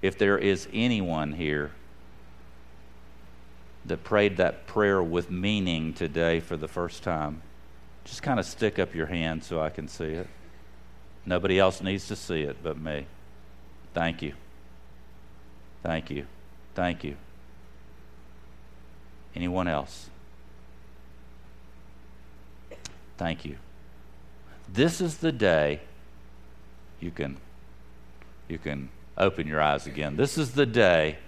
if 0.00 0.16
there 0.16 0.38
is 0.38 0.68
anyone 0.72 1.32
here 1.32 1.72
that 3.84 4.04
prayed 4.04 4.36
that 4.36 4.68
prayer 4.68 5.02
with 5.02 5.28
meaning 5.28 5.92
today 5.92 6.38
for 6.38 6.56
the 6.56 6.68
first 6.68 7.02
time, 7.02 7.42
just 8.04 8.22
kind 8.22 8.38
of 8.38 8.46
stick 8.46 8.78
up 8.78 8.94
your 8.94 9.06
hand 9.06 9.42
so 9.42 9.60
I 9.60 9.70
can 9.70 9.88
see 9.88 10.04
it. 10.04 10.28
Nobody 11.26 11.58
else 11.58 11.82
needs 11.82 12.06
to 12.06 12.14
see 12.14 12.42
it 12.42 12.58
but 12.62 12.78
me. 12.78 13.06
Thank 13.92 14.22
you. 14.22 14.34
Thank 15.82 16.10
you. 16.12 16.26
Thank 16.76 17.02
you. 17.02 17.16
Anyone 19.34 19.68
else? 19.68 20.08
Thank 23.16 23.44
you. 23.44 23.56
This 24.72 25.00
is 25.00 25.18
the 25.18 25.32
day 25.32 25.80
you 27.00 27.10
can 27.10 27.36
you 28.48 28.58
can 28.58 28.88
open 29.16 29.46
your 29.46 29.60
eyes 29.60 29.86
again. 29.86 30.16
This 30.16 30.36
is 30.36 30.52
the 30.52 30.66
day 30.66 31.18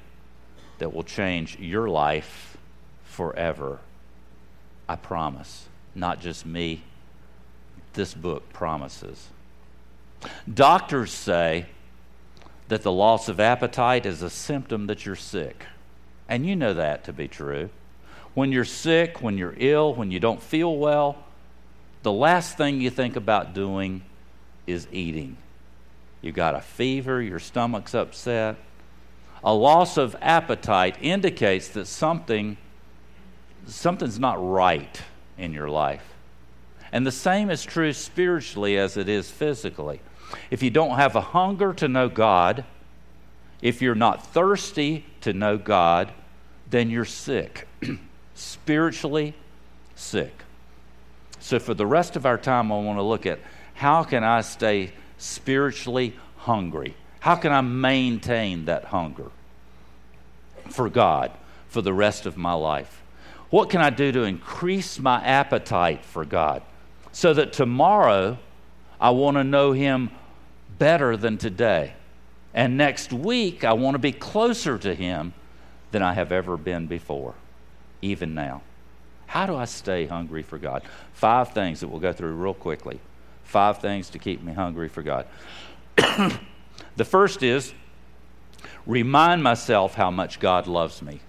that 0.78 0.92
will 0.92 1.02
change 1.02 1.58
your 1.58 1.88
life 1.88 2.56
forever. 3.04 3.80
I 4.88 4.96
promise. 4.96 5.68
Not 5.94 6.20
just 6.20 6.44
me. 6.44 6.82
This 7.92 8.12
book 8.12 8.52
promises. 8.52 9.28
Doctors 10.52 11.12
say 11.12 11.66
that 12.68 12.82
the 12.82 12.92
loss 12.92 13.28
of 13.28 13.40
appetite 13.40 14.04
is 14.04 14.22
a 14.22 14.30
symptom 14.30 14.86
that 14.86 15.06
you're 15.06 15.16
sick. 15.16 15.64
And 16.28 16.46
you 16.46 16.56
know 16.56 16.74
that 16.74 17.04
to 17.04 17.12
be 17.12 17.28
true. 17.28 17.70
When 18.34 18.50
you're 18.52 18.64
sick, 18.64 19.22
when 19.22 19.38
you're 19.38 19.54
ill, 19.56 19.94
when 19.94 20.10
you 20.10 20.20
don't 20.20 20.42
feel 20.42 20.76
well, 20.76 21.16
the 22.02 22.12
last 22.12 22.56
thing 22.56 22.80
you 22.80 22.90
think 22.90 23.16
about 23.16 23.54
doing 23.54 24.02
is 24.66 24.88
eating. 24.92 25.36
You've 26.20 26.34
got 26.34 26.54
a 26.54 26.60
fever, 26.60 27.22
your 27.22 27.38
stomach's 27.38 27.94
upset, 27.94 28.56
a 29.42 29.54
loss 29.54 29.96
of 29.96 30.16
appetite 30.20 30.96
indicates 31.00 31.68
that 31.68 31.86
something 31.86 32.56
something's 33.66 34.18
not 34.18 34.36
right 34.46 35.00
in 35.38 35.52
your 35.52 35.68
life. 35.68 36.04
And 36.92 37.06
the 37.06 37.12
same 37.12 37.50
is 37.50 37.64
true 37.64 37.92
spiritually 37.92 38.76
as 38.76 38.96
it 38.96 39.08
is 39.08 39.30
physically. 39.30 40.00
If 40.50 40.62
you 40.62 40.70
don't 40.70 40.96
have 40.96 41.16
a 41.16 41.20
hunger 41.20 41.72
to 41.74 41.88
know 41.88 42.08
God, 42.08 42.64
if 43.62 43.80
you're 43.80 43.94
not 43.94 44.26
thirsty 44.26 45.06
to 45.22 45.32
know 45.32 45.56
God, 45.56 46.12
then 46.70 46.90
you're 46.90 47.04
sick. 47.04 47.66
Spiritually 48.34 49.34
sick. 49.94 50.32
So, 51.40 51.58
for 51.58 51.74
the 51.74 51.86
rest 51.86 52.16
of 52.16 52.26
our 52.26 52.38
time, 52.38 52.72
I 52.72 52.78
want 52.78 52.98
to 52.98 53.02
look 53.02 53.26
at 53.26 53.38
how 53.74 54.02
can 54.02 54.24
I 54.24 54.40
stay 54.40 54.92
spiritually 55.18 56.14
hungry? 56.38 56.94
How 57.20 57.36
can 57.36 57.52
I 57.52 57.60
maintain 57.60 58.66
that 58.66 58.86
hunger 58.86 59.30
for 60.68 60.88
God 60.88 61.30
for 61.68 61.82
the 61.82 61.92
rest 61.92 62.26
of 62.26 62.36
my 62.36 62.52
life? 62.52 63.02
What 63.50 63.70
can 63.70 63.80
I 63.80 63.90
do 63.90 64.12
to 64.12 64.22
increase 64.22 64.98
my 64.98 65.24
appetite 65.24 66.04
for 66.04 66.24
God 66.24 66.62
so 67.12 67.32
that 67.34 67.52
tomorrow 67.52 68.38
I 69.00 69.10
want 69.10 69.36
to 69.36 69.44
know 69.44 69.72
Him 69.72 70.10
better 70.78 71.16
than 71.16 71.38
today? 71.38 71.94
And 72.52 72.76
next 72.76 73.12
week 73.12 73.64
I 73.64 73.72
want 73.72 73.94
to 73.94 73.98
be 73.98 74.12
closer 74.12 74.78
to 74.78 74.94
Him 74.94 75.34
than 75.92 76.02
I 76.02 76.14
have 76.14 76.32
ever 76.32 76.56
been 76.56 76.86
before, 76.86 77.34
even 78.04 78.34
now. 78.34 78.62
How 79.26 79.46
do 79.46 79.56
I 79.56 79.64
stay 79.64 80.06
hungry 80.06 80.42
for 80.42 80.58
God? 80.58 80.82
Five 81.12 81.52
things 81.52 81.80
that 81.80 81.88
we'll 81.88 82.00
go 82.00 82.12
through 82.12 82.34
real 82.34 82.54
quickly. 82.54 83.00
Five 83.42 83.78
things 83.78 84.10
to 84.10 84.18
keep 84.18 84.42
me 84.42 84.52
hungry 84.52 84.88
for 84.88 85.02
God. 85.02 85.26
the 86.96 87.04
first 87.04 87.42
is 87.42 87.74
remind 88.86 89.42
myself 89.42 89.94
how 89.94 90.10
much 90.10 90.38
God 90.38 90.66
loves 90.66 91.02
me. 91.02 91.20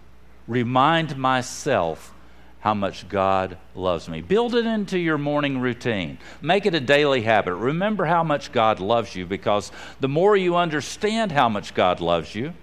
Remind 0.48 1.18
myself 1.18 2.14
how 2.60 2.74
much 2.74 3.08
God 3.08 3.58
loves 3.76 4.10
me. 4.10 4.22
Build 4.22 4.56
it 4.56 4.66
into 4.66 4.98
your 4.98 5.18
morning 5.18 5.60
routine. 5.60 6.18
Make 6.42 6.66
it 6.66 6.74
a 6.74 6.80
daily 6.80 7.22
habit. 7.22 7.54
Remember 7.54 8.06
how 8.06 8.24
much 8.24 8.52
God 8.52 8.80
loves 8.80 9.16
you 9.16 9.26
because 9.26 9.72
the 10.00 10.08
more 10.08 10.36
you 10.36 10.56
understand 10.56 11.32
how 11.32 11.48
much 11.48 11.74
God 11.74 12.02
loves 12.02 12.34
you, 12.34 12.54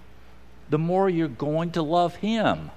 the 0.71 0.79
more 0.79 1.09
you're 1.09 1.29
going 1.29 1.71
to 1.73 1.83
love 1.83 2.17
Him. 2.17 2.71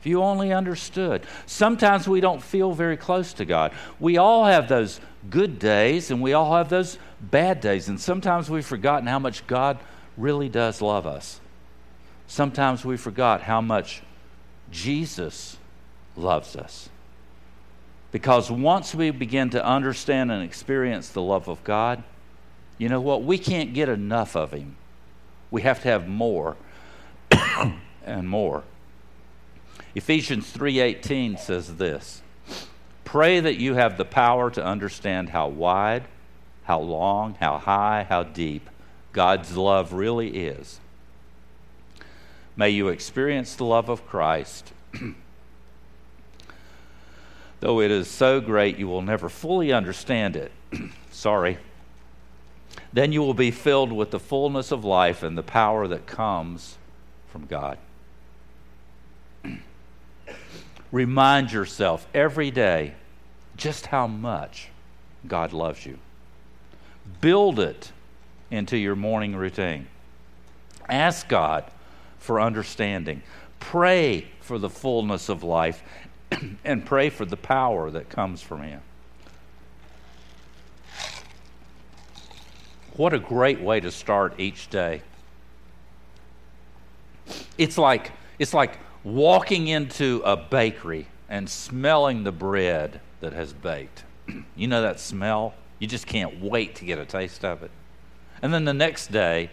If 0.00 0.06
you 0.06 0.22
only 0.22 0.52
understood. 0.52 1.26
Sometimes 1.44 2.08
we 2.08 2.20
don't 2.20 2.42
feel 2.42 2.72
very 2.72 2.96
close 2.96 3.34
to 3.34 3.44
God. 3.44 3.72
We 3.98 4.16
all 4.16 4.46
have 4.46 4.66
those 4.66 4.98
good 5.28 5.58
days 5.58 6.10
and 6.10 6.22
we 6.22 6.32
all 6.32 6.56
have 6.56 6.70
those 6.70 6.98
bad 7.20 7.60
days. 7.60 7.88
And 7.88 8.00
sometimes 8.00 8.48
we've 8.48 8.64
forgotten 8.64 9.06
how 9.06 9.18
much 9.18 9.46
God 9.46 9.78
really 10.16 10.48
does 10.48 10.80
love 10.80 11.06
us. 11.06 11.40
Sometimes 12.26 12.82
we 12.82 12.96
forgot 12.96 13.42
how 13.42 13.60
much 13.60 14.02
Jesus 14.70 15.58
loves 16.16 16.56
us. 16.56 16.88
Because 18.10 18.50
once 18.50 18.94
we 18.94 19.10
begin 19.10 19.50
to 19.50 19.64
understand 19.64 20.32
and 20.32 20.42
experience 20.42 21.10
the 21.10 21.22
love 21.22 21.48
of 21.48 21.62
God, 21.62 22.02
you 22.78 22.88
know 22.88 23.00
what? 23.00 23.22
We 23.22 23.36
can't 23.36 23.74
get 23.74 23.88
enough 23.88 24.34
of 24.34 24.52
Him. 24.52 24.76
We 25.50 25.62
have 25.62 25.82
to 25.82 25.88
have 25.88 26.08
more 26.08 26.56
and 28.04 28.28
more. 28.28 28.64
Ephesians 29.94 30.50
3:18 30.50 31.36
says 31.36 31.76
this. 31.76 32.22
Pray 33.04 33.40
that 33.40 33.56
you 33.56 33.74
have 33.74 33.96
the 33.96 34.04
power 34.04 34.50
to 34.50 34.64
understand 34.64 35.30
how 35.30 35.48
wide, 35.48 36.04
how 36.64 36.78
long, 36.78 37.34
how 37.40 37.58
high, 37.58 38.06
how 38.08 38.22
deep 38.22 38.70
God's 39.12 39.56
love 39.56 39.92
really 39.92 40.46
is. 40.46 40.78
May 42.54 42.70
you 42.70 42.88
experience 42.88 43.56
the 43.56 43.64
love 43.64 43.88
of 43.88 44.06
Christ. 44.06 44.72
Though 47.60 47.80
it 47.80 47.90
is 47.90 48.08
so 48.08 48.40
great 48.40 48.78
you 48.78 48.86
will 48.86 49.02
never 49.02 49.28
fully 49.28 49.72
understand 49.72 50.36
it. 50.36 50.52
Sorry. 51.10 51.58
Then 52.92 53.10
you 53.10 53.22
will 53.22 53.34
be 53.34 53.50
filled 53.50 53.92
with 53.92 54.12
the 54.12 54.20
fullness 54.20 54.70
of 54.70 54.84
life 54.84 55.22
and 55.24 55.36
the 55.36 55.42
power 55.42 55.88
that 55.88 56.06
comes 56.06 56.76
from 57.28 57.46
God. 57.46 57.78
Remind 60.92 61.52
yourself 61.52 62.06
every 62.12 62.50
day 62.50 62.94
just 63.56 63.86
how 63.86 64.06
much 64.06 64.68
God 65.26 65.52
loves 65.52 65.86
you. 65.86 65.98
Build 67.20 67.60
it 67.60 67.92
into 68.50 68.76
your 68.76 68.96
morning 68.96 69.36
routine. 69.36 69.86
Ask 70.88 71.28
God 71.28 71.64
for 72.18 72.40
understanding. 72.40 73.22
Pray 73.60 74.26
for 74.40 74.58
the 74.58 74.70
fullness 74.70 75.28
of 75.28 75.42
life 75.42 75.82
and 76.64 76.84
pray 76.84 77.10
for 77.10 77.24
the 77.24 77.36
power 77.36 77.90
that 77.90 78.08
comes 78.08 78.42
from 78.42 78.62
Him. 78.62 78.80
What 82.96 83.14
a 83.14 83.18
great 83.18 83.60
way 83.60 83.80
to 83.80 83.90
start 83.90 84.34
each 84.38 84.68
day. 84.68 85.02
It's 87.56 87.78
like, 87.78 88.10
it's 88.38 88.52
like 88.52 88.78
walking 89.04 89.68
into 89.68 90.22
a 90.24 90.36
bakery 90.36 91.06
and 91.28 91.48
smelling 91.48 92.24
the 92.24 92.32
bread 92.32 93.00
that 93.20 93.32
has 93.32 93.52
baked. 93.52 94.04
you 94.56 94.66
know 94.66 94.82
that 94.82 95.00
smell? 95.00 95.54
You 95.78 95.86
just 95.86 96.06
can't 96.06 96.40
wait 96.40 96.76
to 96.76 96.84
get 96.84 96.98
a 96.98 97.06
taste 97.06 97.44
of 97.44 97.62
it. 97.62 97.70
And 98.42 98.52
then 98.52 98.64
the 98.64 98.74
next 98.74 99.12
day, 99.12 99.50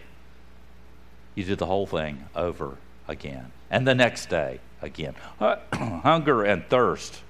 you 1.34 1.44
do 1.44 1.56
the 1.56 1.66
whole 1.66 1.86
thing 1.86 2.24
over 2.34 2.76
again. 3.06 3.52
And 3.70 3.86
the 3.86 3.94
next 3.94 4.28
day, 4.28 4.60
again. 4.82 5.14
Hunger 5.72 6.44
and 6.44 6.64
thirst 6.68 7.22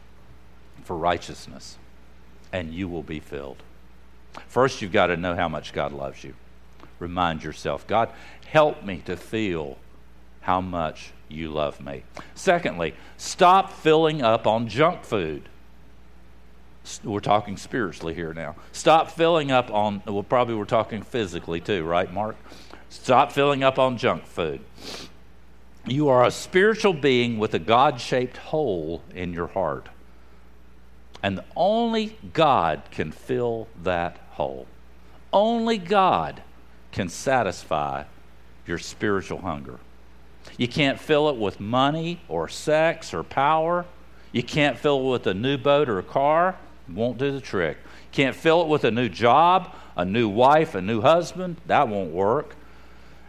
for 0.85 0.97
righteousness, 0.97 1.77
and 2.53 2.73
you 2.73 2.89
will 2.89 3.03
be 3.03 3.21
filled. 3.21 3.63
First, 4.47 4.81
you've 4.81 4.93
got 4.93 5.07
to 5.07 5.17
know 5.17 5.35
how 5.35 5.49
much 5.49 5.73
God 5.73 5.93
loves 5.93 6.25
you. 6.25 6.35
Remind 6.99 7.43
yourself, 7.43 7.87
God, 7.87 8.11
help 8.47 8.85
me 8.85 9.03
to 9.07 9.17
feel 9.17 9.77
how 10.41 10.61
much 10.61 11.13
you 11.29 11.51
love 11.51 11.81
me. 11.81 12.03
Secondly, 12.35 12.95
stop 13.17 13.73
filling 13.73 14.23
up 14.23 14.47
on 14.47 14.69
junk 14.69 15.05
food. 15.05 15.49
We're 17.05 17.21
talking 17.21 17.57
spiritually 17.57 18.15
here 18.15 18.33
now. 18.33 18.57
Stop 18.73 19.11
filling 19.11 19.51
up 19.51 19.71
on, 19.71 20.03
well, 20.07 20.23
probably 20.23 20.55
we're 20.55 20.65
talking 20.65 21.03
physically 21.03 21.61
too, 21.61 21.85
right, 21.85 22.13
Mark? 22.13 22.37
Stop 22.89 23.33
filling 23.33 23.63
up 23.63 23.79
on 23.79 23.99
junk 23.99 24.25
food. 24.25 24.61
You 25.87 26.09
are 26.09 26.25
a 26.25 26.31
spiritual 26.31 26.95
being 26.95 27.39
with 27.39 27.55
a 27.55 27.59
God 27.59 28.01
shaped 28.01 28.37
hole 28.37 29.03
in 29.15 29.33
your 29.33 29.49
heart. 29.49 29.89
And 31.23 31.41
only 31.57 32.17
God 32.33 32.83
can 32.91 33.11
fill 33.11 33.69
that 33.83 34.19
hole. 34.31 34.67
Only 35.33 35.79
God 35.79 36.43
can 36.93 37.09
satisfy 37.09 38.05
your 38.67 38.79
spiritual 38.79 39.41
hunger. 39.41 39.79
You 40.59 40.69
can't 40.69 41.01
fill 41.01 41.31
it 41.31 41.37
with 41.37 41.61
money 41.61 42.21
or 42.29 42.49
sex 42.49 43.15
or 43.15 43.23
power. 43.23 43.87
You 44.33 44.43
can't 44.43 44.77
fill 44.77 45.01
it 45.01 45.11
with 45.11 45.27
a 45.27 45.33
new 45.33 45.57
boat 45.57 45.89
or 45.89 45.99
a 45.99 46.03
car. 46.03 46.57
Won't 46.93 47.17
do 47.17 47.31
the 47.31 47.41
trick. 47.41 47.79
Can't 48.13 48.35
fill 48.35 48.63
it 48.63 48.69
with 48.69 48.85
a 48.85 48.91
new 48.91 49.09
job, 49.09 49.75
a 49.97 50.05
new 50.05 50.29
wife, 50.29 50.75
a 50.75 50.83
new 50.83 51.01
husband. 51.01 51.57
That 51.67 51.89
won't 51.89 52.11
work. 52.11 52.57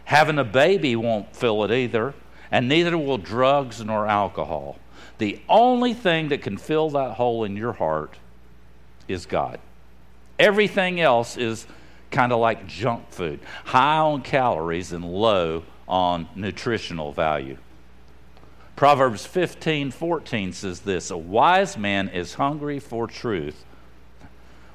Having 0.04 0.38
a 0.38 0.44
baby 0.44 0.96
won't 0.96 1.34
fill 1.34 1.64
it 1.64 1.70
either. 1.70 2.14
And 2.50 2.68
neither 2.68 2.98
will 2.98 3.18
drugs 3.18 3.82
nor 3.82 4.08
alcohol. 4.08 4.78
The 5.18 5.40
only 5.48 5.94
thing 5.94 6.30
that 6.30 6.42
can 6.42 6.58
fill 6.58 6.90
that 6.90 7.12
hole 7.12 7.44
in 7.44 7.56
your 7.56 7.74
heart 7.74 8.16
is 9.06 9.24
God. 9.24 9.60
Everything 10.38 11.00
else 11.00 11.36
is 11.36 11.66
kind 12.10 12.32
of 12.32 12.40
like 12.40 12.66
junk 12.66 13.10
food, 13.10 13.38
high 13.66 13.98
on 13.98 14.22
calories 14.22 14.92
and 14.92 15.04
low 15.04 15.62
on 15.90 16.28
nutritional 16.36 17.12
value. 17.12 17.58
Proverbs 18.76 19.26
15 19.26 19.90
14 19.90 20.52
says 20.54 20.80
this 20.80 21.10
A 21.10 21.18
wise 21.18 21.76
man 21.76 22.08
is 22.08 22.34
hungry 22.34 22.78
for 22.78 23.06
truth, 23.06 23.64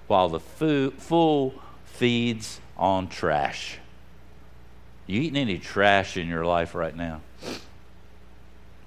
while 0.06 0.30
the 0.30 0.40
fool 0.40 1.54
feeds 1.86 2.60
on 2.78 3.08
trash. 3.08 3.80
You 5.08 5.22
eating 5.22 5.38
any 5.38 5.58
trash 5.58 6.18
in 6.18 6.28
your 6.28 6.46
life 6.46 6.76
right 6.76 6.96
now? 6.96 7.22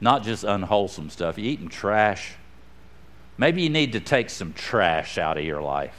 Not 0.01 0.23
just 0.23 0.45
unwholesome 0.45 1.11
stuff. 1.11 1.39
You 1.39 1.47
eating 1.47 1.69
trash? 1.69 2.35
Maybe 3.37 3.63
you 3.63 3.71
need 3.71 3.93
to 3.93 4.01
take 4.01 4.31
some 4.31 4.53
trash 4.53 5.17
out 5.17 5.39
of 5.39 5.45
your 5.45 5.63
life. 5.63 5.97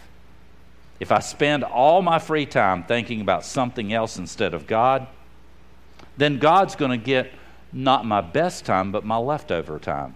If 0.99 1.11
I 1.11 1.19
spend 1.19 1.63
all 1.63 2.01
my 2.01 2.19
free 2.19 2.45
time 2.45 2.83
thinking 2.83 3.21
about 3.21 3.45
something 3.45 3.91
else 3.93 4.17
instead 4.17 4.53
of 4.53 4.67
God, 4.67 5.07
then 6.19 6.38
God's 6.38 6.75
going 6.75 6.91
to 6.91 6.97
get 6.97 7.32
not 7.71 8.05
my 8.05 8.21
best 8.21 8.65
time, 8.65 8.91
but 8.91 9.05
my 9.05 9.17
leftover 9.17 9.79
time, 9.79 10.15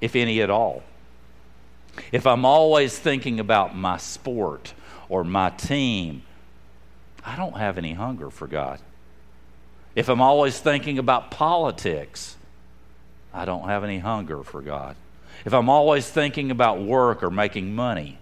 if 0.00 0.14
any 0.14 0.40
at 0.42 0.50
all. 0.50 0.82
If 2.12 2.26
I'm 2.26 2.44
always 2.44 2.98
thinking 2.98 3.40
about 3.40 3.76
my 3.76 3.96
sport 3.96 4.74
or 5.08 5.24
my 5.24 5.50
team, 5.50 6.22
I 7.24 7.36
don't 7.36 7.56
have 7.56 7.78
any 7.78 7.94
hunger 7.94 8.30
for 8.30 8.46
God. 8.46 8.80
If 9.94 10.08
I'm 10.08 10.20
always 10.20 10.58
thinking 10.58 10.98
about 10.98 11.30
politics, 11.30 12.36
I 13.32 13.44
don't 13.44 13.64
have 13.64 13.84
any 13.84 13.98
hunger 13.98 14.42
for 14.42 14.60
God. 14.60 14.96
If 15.44 15.52
I'm 15.52 15.68
always 15.68 16.08
thinking 16.08 16.50
about 16.50 16.80
work 16.80 17.22
or 17.22 17.30
making 17.30 17.74
money, 17.74 18.18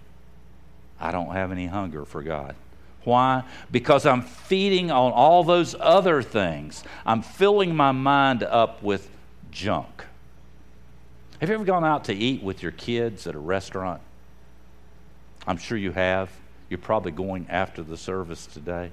I 1.01 1.11
don't 1.11 1.33
have 1.33 1.53
any 1.53 1.67
hunger 1.67 2.05
for 2.05 2.23
God. 2.23 2.55
Why? 3.05 3.45
Because 3.71 4.05
I'm 4.07 4.23
feeding 4.23 4.91
on 4.91 5.13
all 5.13 5.45
those 5.45 5.75
other 5.79 6.23
things. 6.23 6.85
I'm 7.07 7.23
filling 7.23 7.75
my 7.75 7.93
mind 7.93 8.43
up 8.43 8.83
with 8.83 9.09
junk. 9.51 10.05
Have 11.41 11.49
you 11.49 11.55
ever 11.55 11.65
gone 11.65 11.85
out 11.85 12.05
to 12.05 12.15
eat 12.15 12.43
with 12.43 12.63
your 12.63 12.73
kids 12.73 13.27
at 13.27 13.35
a 13.35 13.39
restaurant? 13.39 14.03
I'm 15.47 15.57
sure 15.57 15.79
you 15.79 15.93
have. 15.93 16.31
You're 16.69 16.79
probably 16.79 17.13
going 17.13 17.47
after 17.49 17.83
the 17.83 17.97
service 17.97 18.45
today. 18.47 18.91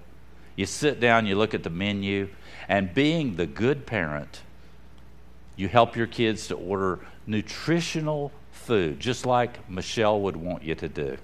You 0.56 0.66
sit 0.66 1.00
down, 1.00 1.26
you 1.26 1.36
look 1.36 1.54
at 1.54 1.64
the 1.64 1.70
menu, 1.70 2.30
and 2.70 2.94
being 2.94 3.36
the 3.36 3.46
good 3.46 3.86
parent, 3.86 4.42
You 5.58 5.68
help 5.68 5.96
your 5.96 6.08
kids 6.08 6.48
to 6.48 6.56
order 6.56 7.00
nutritional 7.26 8.32
food, 8.52 9.00
just 9.00 9.26
like 9.26 9.70
Michelle 9.70 10.20
would 10.22 10.36
want 10.36 10.64
you 10.64 10.76
to 10.76 10.90
do. 10.90 11.18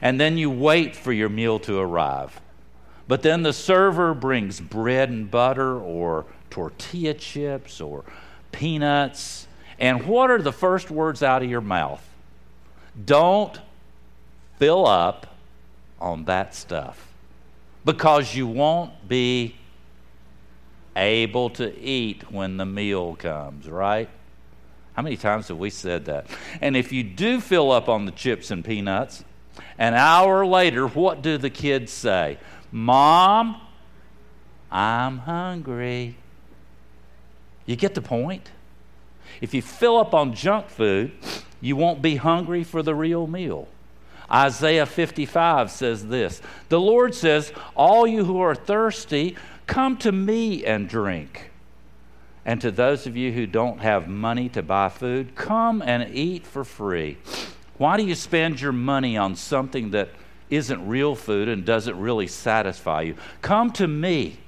And 0.00 0.20
then 0.20 0.38
you 0.38 0.50
wait 0.50 0.94
for 0.96 1.12
your 1.12 1.28
meal 1.28 1.58
to 1.60 1.78
arrive. 1.78 2.40
But 3.06 3.22
then 3.22 3.42
the 3.42 3.52
server 3.52 4.14
brings 4.14 4.60
bread 4.60 5.10
and 5.10 5.30
butter 5.30 5.78
or 5.78 6.26
tortilla 6.50 7.14
chips 7.14 7.80
or 7.80 8.04
peanuts. 8.52 9.46
And 9.78 10.06
what 10.06 10.30
are 10.30 10.40
the 10.40 10.52
first 10.52 10.90
words 10.90 11.22
out 11.22 11.42
of 11.42 11.50
your 11.50 11.60
mouth? 11.60 12.06
Don't 13.04 13.58
fill 14.58 14.86
up 14.86 15.36
on 16.00 16.24
that 16.24 16.54
stuff 16.54 17.08
because 17.84 18.34
you 18.34 18.46
won't 18.46 19.08
be 19.08 19.56
able 20.96 21.50
to 21.50 21.76
eat 21.78 22.30
when 22.30 22.56
the 22.56 22.64
meal 22.64 23.16
comes, 23.16 23.68
right? 23.68 24.08
How 24.94 25.02
many 25.02 25.16
times 25.16 25.48
have 25.48 25.58
we 25.58 25.70
said 25.70 26.04
that? 26.04 26.26
And 26.60 26.76
if 26.76 26.92
you 26.92 27.02
do 27.02 27.40
fill 27.40 27.72
up 27.72 27.88
on 27.88 28.06
the 28.06 28.12
chips 28.12 28.50
and 28.50 28.64
peanuts, 28.64 29.24
an 29.78 29.94
hour 29.94 30.44
later, 30.46 30.86
what 30.86 31.22
do 31.22 31.38
the 31.38 31.50
kids 31.50 31.92
say? 31.92 32.38
Mom, 32.70 33.60
I'm 34.70 35.18
hungry. 35.18 36.16
You 37.66 37.76
get 37.76 37.94
the 37.94 38.02
point? 38.02 38.50
If 39.40 39.54
you 39.54 39.62
fill 39.62 39.96
up 39.98 40.14
on 40.14 40.34
junk 40.34 40.68
food, 40.68 41.12
you 41.60 41.76
won't 41.76 42.02
be 42.02 42.16
hungry 42.16 42.64
for 42.64 42.82
the 42.82 42.94
real 42.94 43.26
meal. 43.26 43.68
Isaiah 44.30 44.86
55 44.86 45.70
says 45.70 46.06
this 46.06 46.40
The 46.68 46.80
Lord 46.80 47.14
says, 47.14 47.52
All 47.74 48.06
you 48.06 48.24
who 48.24 48.40
are 48.40 48.54
thirsty, 48.54 49.36
come 49.66 49.96
to 49.98 50.12
me 50.12 50.64
and 50.64 50.88
drink. 50.88 51.50
And 52.44 52.60
to 52.60 52.70
those 52.70 53.06
of 53.06 53.16
you 53.16 53.32
who 53.32 53.46
don't 53.46 53.80
have 53.80 54.06
money 54.06 54.48
to 54.50 54.62
buy 54.62 54.90
food, 54.90 55.34
come 55.34 55.80
and 55.80 56.14
eat 56.14 56.46
for 56.46 56.64
free. 56.64 57.16
Why 57.76 57.96
do 57.96 58.04
you 58.04 58.14
spend 58.14 58.60
your 58.60 58.72
money 58.72 59.16
on 59.16 59.34
something 59.34 59.90
that 59.90 60.10
isn't 60.48 60.86
real 60.86 61.14
food 61.14 61.48
and 61.48 61.64
doesn't 61.64 61.98
really 61.98 62.26
satisfy 62.26 63.02
you? 63.02 63.16
Come 63.42 63.72
to 63.72 63.88
me 63.88 64.38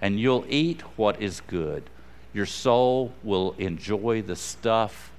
and 0.00 0.18
you'll 0.18 0.46
eat 0.48 0.80
what 0.96 1.20
is 1.20 1.42
good. 1.46 1.84
Your 2.32 2.46
soul 2.46 3.12
will 3.22 3.54
enjoy 3.58 4.22
the 4.22 4.36
stuff 4.36 5.10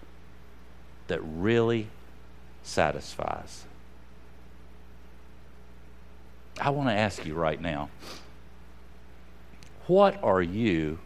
that 1.07 1.21
really 1.21 1.87
satisfies. 2.63 3.65
I 6.59 6.69
want 6.69 6.89
to 6.89 6.95
ask 6.95 7.25
you 7.25 7.33
right 7.35 7.59
now 7.59 7.89
what 9.87 10.23
are 10.23 10.41
you 10.41 10.99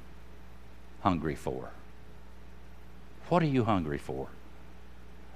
hungry 1.02 1.36
for? 1.36 1.70
What 3.30 3.42
are 3.42 3.48
you 3.48 3.64
hungry 3.64 3.98
for? 3.98 4.28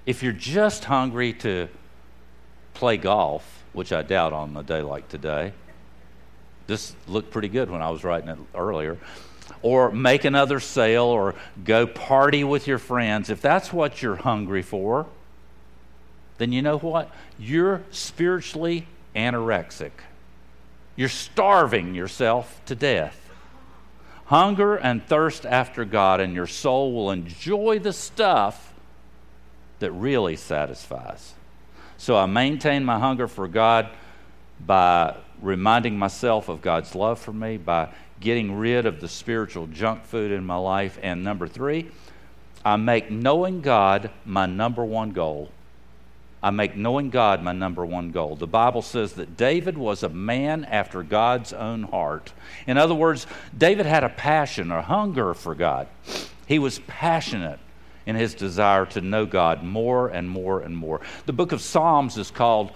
If 0.10 0.24
you're 0.24 0.34
just 0.34 0.86
hungry 0.86 1.34
to 1.34 1.68
play 2.74 2.98
golf, 2.98 3.64
which 3.74 3.94
I 3.94 4.02
doubt 4.02 4.34
on 4.34 4.58
a 4.58 4.64
day 4.64 4.82
like 4.82 5.08
today, 5.08 5.54
this 6.66 6.96
looked 7.08 7.30
pretty 7.30 7.48
good 7.48 7.70
when 7.70 7.84
I 7.84 7.92
was 7.92 8.04
writing 8.04 8.28
it 8.30 8.40
earlier, 8.56 8.98
or 9.62 9.92
make 9.92 10.26
another 10.26 10.60
sale 10.60 11.04
or 11.04 11.36
go 11.64 11.86
party 11.86 12.44
with 12.44 12.66
your 12.66 12.80
friends, 12.80 13.30
if 13.30 13.40
that's 13.40 13.72
what 13.72 14.02
you're 14.02 14.16
hungry 14.16 14.64
for, 14.64 15.06
then 16.40 16.52
you 16.52 16.64
know 16.64 16.80
what? 16.80 17.12
You're 17.38 17.84
spiritually 17.92 18.88
anorexic. 19.16 19.92
You're 20.96 21.10
starving 21.10 21.94
yourself 21.94 22.60
to 22.66 22.74
death. 22.74 23.30
Hunger 24.26 24.76
and 24.76 25.06
thirst 25.06 25.46
after 25.46 25.86
God, 25.86 26.20
and 26.20 26.34
your 26.34 26.48
soul 26.48 26.94
will 26.94 27.12
enjoy 27.12 27.78
the 27.78 27.94
stuff 27.94 28.69
that 29.80 29.92
really 29.92 30.36
satisfies. 30.36 31.34
So 31.98 32.16
I 32.16 32.26
maintain 32.26 32.86
my 32.86 33.00
hunger 33.00 33.28
for 33.28 33.48
God 33.48 33.90
by 34.66 35.16
reminding 35.42 35.98
myself 35.98 36.50
of 36.50 36.62
God's 36.62 36.96
love 36.96 37.20
for 37.20 37.34
me, 37.34 37.58
by 37.58 37.90
getting 38.20 38.58
rid 38.58 38.86
of 38.86 39.00
the 39.00 39.08
spiritual 39.08 39.68
junk 39.68 40.04
food 40.06 40.32
in 40.32 40.46
my 40.46 40.56
life. 40.56 41.00
And 41.02 41.24
number 41.24 41.48
three, 41.48 41.90
I 42.64 42.76
make 42.76 43.10
knowing 43.10 43.62
God 43.62 44.12
my 44.26 44.46
number 44.46 44.84
one 44.84 45.12
goal. 45.12 45.50
I 46.42 46.52
make 46.52 46.76
knowing 46.76 47.10
God 47.10 47.44
my 47.44 47.52
number 47.52 47.86
one 47.86 48.12
goal. 48.12 48.36
The 48.36 48.48
Bible 48.48 48.82
says 48.82 49.14
that 49.14 49.36
David 49.36 49.78
was 49.78 50.04
a 50.04 50.10
man 50.10 50.64
after 50.66 51.04
God's 51.04 51.52
own 51.52 51.84
heart. 51.84 52.32
In 52.66 52.78
other 52.78 52.96
words, 52.96 53.28
David 53.58 53.86
had 53.86 54.06
a 54.06 54.10
passion 54.10 54.72
or 54.72 54.82
hunger 54.82 55.34
for 55.34 55.54
God. 55.54 55.88
He 56.48 56.60
was 56.60 56.80
passionate 56.80 57.60
in 58.10 58.16
his 58.16 58.34
desire 58.34 58.88
to 58.88 59.02
know 59.02 59.28
God 59.28 59.64
more 59.64 60.08
and 60.08 60.28
more 60.28 60.62
and 60.62 60.76
more. 60.76 61.00
The 61.28 61.34
book 61.34 61.52
of 61.52 61.62
Psalms 61.62 62.18
is 62.18 62.32
called 62.32 62.72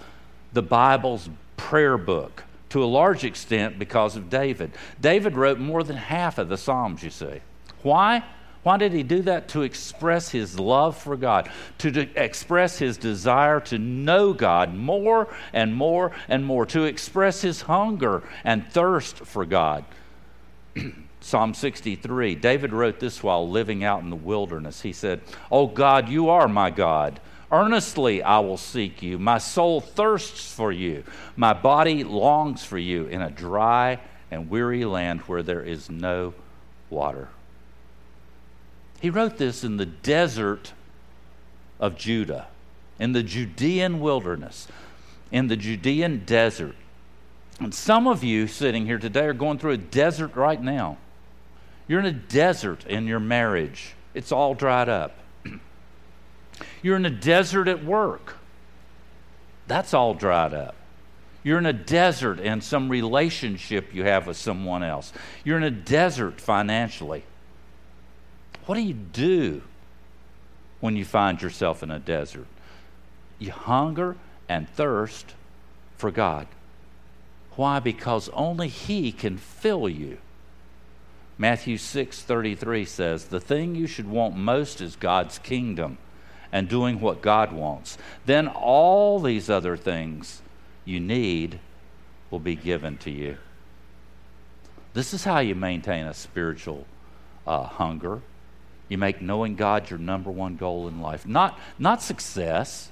the 0.52 0.62
Bible's 0.62 1.28
prayer 1.56 1.98
book 1.98 2.44
to 2.68 2.84
a 2.84 2.86
large 2.86 3.24
extent 3.24 3.76
because 3.76 4.14
of 4.14 4.30
David. 4.30 4.70
David 5.00 5.36
wrote 5.36 5.58
more 5.58 5.82
than 5.82 5.96
half 5.96 6.38
of 6.38 6.48
the 6.48 6.56
Psalms, 6.56 7.02
you 7.02 7.10
see. 7.10 7.40
Why? 7.82 8.22
Why 8.62 8.76
did 8.76 8.92
he 8.92 9.02
do 9.02 9.22
that? 9.22 9.48
To 9.48 9.62
express 9.62 10.30
his 10.30 10.58
love 10.58 10.96
for 10.96 11.16
God, 11.16 11.50
to 11.78 11.90
de- 11.90 12.08
express 12.14 12.78
his 12.78 12.96
desire 12.96 13.58
to 13.62 13.76
know 13.76 14.32
God 14.34 14.72
more 14.72 15.34
and 15.52 15.74
more 15.74 16.12
and 16.28 16.46
more, 16.46 16.64
to 16.66 16.84
express 16.84 17.42
his 17.42 17.62
hunger 17.62 18.22
and 18.44 18.64
thirst 18.70 19.16
for 19.16 19.44
God. 19.44 19.84
Psalm 21.24 21.54
63, 21.54 22.34
David 22.34 22.70
wrote 22.70 23.00
this 23.00 23.22
while 23.22 23.48
living 23.48 23.82
out 23.82 24.02
in 24.02 24.10
the 24.10 24.14
wilderness. 24.14 24.82
He 24.82 24.92
said, 24.92 25.22
Oh 25.50 25.66
God, 25.66 26.10
you 26.10 26.28
are 26.28 26.46
my 26.46 26.68
God. 26.68 27.18
Earnestly 27.50 28.22
I 28.22 28.40
will 28.40 28.58
seek 28.58 29.02
you. 29.02 29.18
My 29.18 29.38
soul 29.38 29.80
thirsts 29.80 30.52
for 30.52 30.70
you. 30.70 31.02
My 31.34 31.54
body 31.54 32.04
longs 32.04 32.62
for 32.62 32.76
you 32.76 33.06
in 33.06 33.22
a 33.22 33.30
dry 33.30 34.00
and 34.30 34.50
weary 34.50 34.84
land 34.84 35.20
where 35.22 35.42
there 35.42 35.62
is 35.62 35.88
no 35.88 36.34
water. 36.90 37.30
He 39.00 39.08
wrote 39.08 39.38
this 39.38 39.64
in 39.64 39.78
the 39.78 39.86
desert 39.86 40.74
of 41.80 41.96
Judah, 41.96 42.48
in 42.98 43.12
the 43.12 43.22
Judean 43.22 43.98
wilderness, 44.00 44.68
in 45.32 45.48
the 45.48 45.56
Judean 45.56 46.26
desert. 46.26 46.76
And 47.60 47.74
some 47.74 48.06
of 48.06 48.22
you 48.22 48.46
sitting 48.46 48.84
here 48.84 48.98
today 48.98 49.24
are 49.24 49.32
going 49.32 49.58
through 49.58 49.72
a 49.72 49.78
desert 49.78 50.36
right 50.36 50.60
now. 50.62 50.98
You're 51.86 52.00
in 52.00 52.06
a 52.06 52.12
desert 52.12 52.86
in 52.86 53.06
your 53.06 53.20
marriage, 53.20 53.94
it's 54.14 54.32
all 54.32 54.54
dried 54.54 54.88
up. 54.88 55.18
You're 56.82 56.96
in 56.96 57.06
a 57.06 57.10
desert 57.10 57.68
at 57.68 57.84
work, 57.84 58.36
that's 59.66 59.94
all 59.94 60.14
dried 60.14 60.54
up. 60.54 60.76
You're 61.42 61.58
in 61.58 61.66
a 61.66 61.74
desert 61.74 62.40
in 62.40 62.62
some 62.62 62.88
relationship 62.88 63.94
you 63.94 64.04
have 64.04 64.26
with 64.26 64.38
someone 64.38 64.82
else. 64.82 65.12
You're 65.44 65.58
in 65.58 65.62
a 65.62 65.70
desert 65.70 66.40
financially. 66.40 67.22
What 68.64 68.76
do 68.76 68.80
you 68.80 68.94
do 68.94 69.60
when 70.80 70.96
you 70.96 71.04
find 71.04 71.42
yourself 71.42 71.82
in 71.82 71.90
a 71.90 71.98
desert? 71.98 72.46
You 73.38 73.52
hunger 73.52 74.16
and 74.48 74.66
thirst 74.70 75.34
for 75.98 76.10
God. 76.10 76.46
Why? 77.56 77.78
Because 77.78 78.30
only 78.30 78.68
He 78.68 79.12
can 79.12 79.36
fill 79.36 79.86
you. 79.86 80.16
Matthew 81.38 81.76
6:33 81.78 82.84
says, 82.84 83.26
"The 83.26 83.40
thing 83.40 83.74
you 83.74 83.86
should 83.86 84.08
want 84.08 84.36
most 84.36 84.80
is 84.80 84.96
God's 84.96 85.38
kingdom 85.38 85.98
and 86.52 86.68
doing 86.68 87.00
what 87.00 87.22
God 87.22 87.52
wants. 87.52 87.98
Then 88.26 88.46
all 88.48 89.18
these 89.18 89.50
other 89.50 89.76
things 89.76 90.42
you 90.84 91.00
need 91.00 91.58
will 92.30 92.38
be 92.38 92.54
given 92.54 92.98
to 92.98 93.10
you." 93.10 93.38
This 94.92 95.12
is 95.12 95.24
how 95.24 95.40
you 95.40 95.54
maintain 95.54 96.06
a 96.06 96.14
spiritual 96.14 96.86
uh, 97.46 97.64
hunger 97.64 98.22
you 98.88 98.98
make 98.98 99.22
knowing 99.22 99.56
God 99.56 99.90
your 99.90 99.98
number 99.98 100.30
one 100.30 100.56
goal 100.56 100.88
in 100.88 101.00
life. 101.00 101.26
Not, 101.26 101.58
not 101.78 102.02
success. 102.02 102.90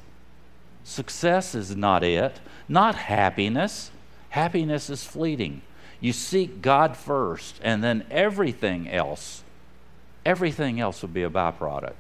Success 0.85 1.55
is 1.55 1.77
not 1.77 2.03
it. 2.03 2.41
Not 2.69 2.95
happiness. 2.95 3.91
Happiness 4.31 4.89
is 4.89 5.05
fleeting. 5.05 5.63
You 6.03 6.13
seek 6.13 6.61
God 6.61 6.97
first, 6.97 7.61
and 7.63 7.83
then 7.83 8.05
everything 8.11 8.91
else, 8.91 9.45
everything 10.27 10.81
else 10.81 11.01
will 11.01 11.09
be 11.09 11.23
a 11.23 11.31
byproduct. 11.31 11.95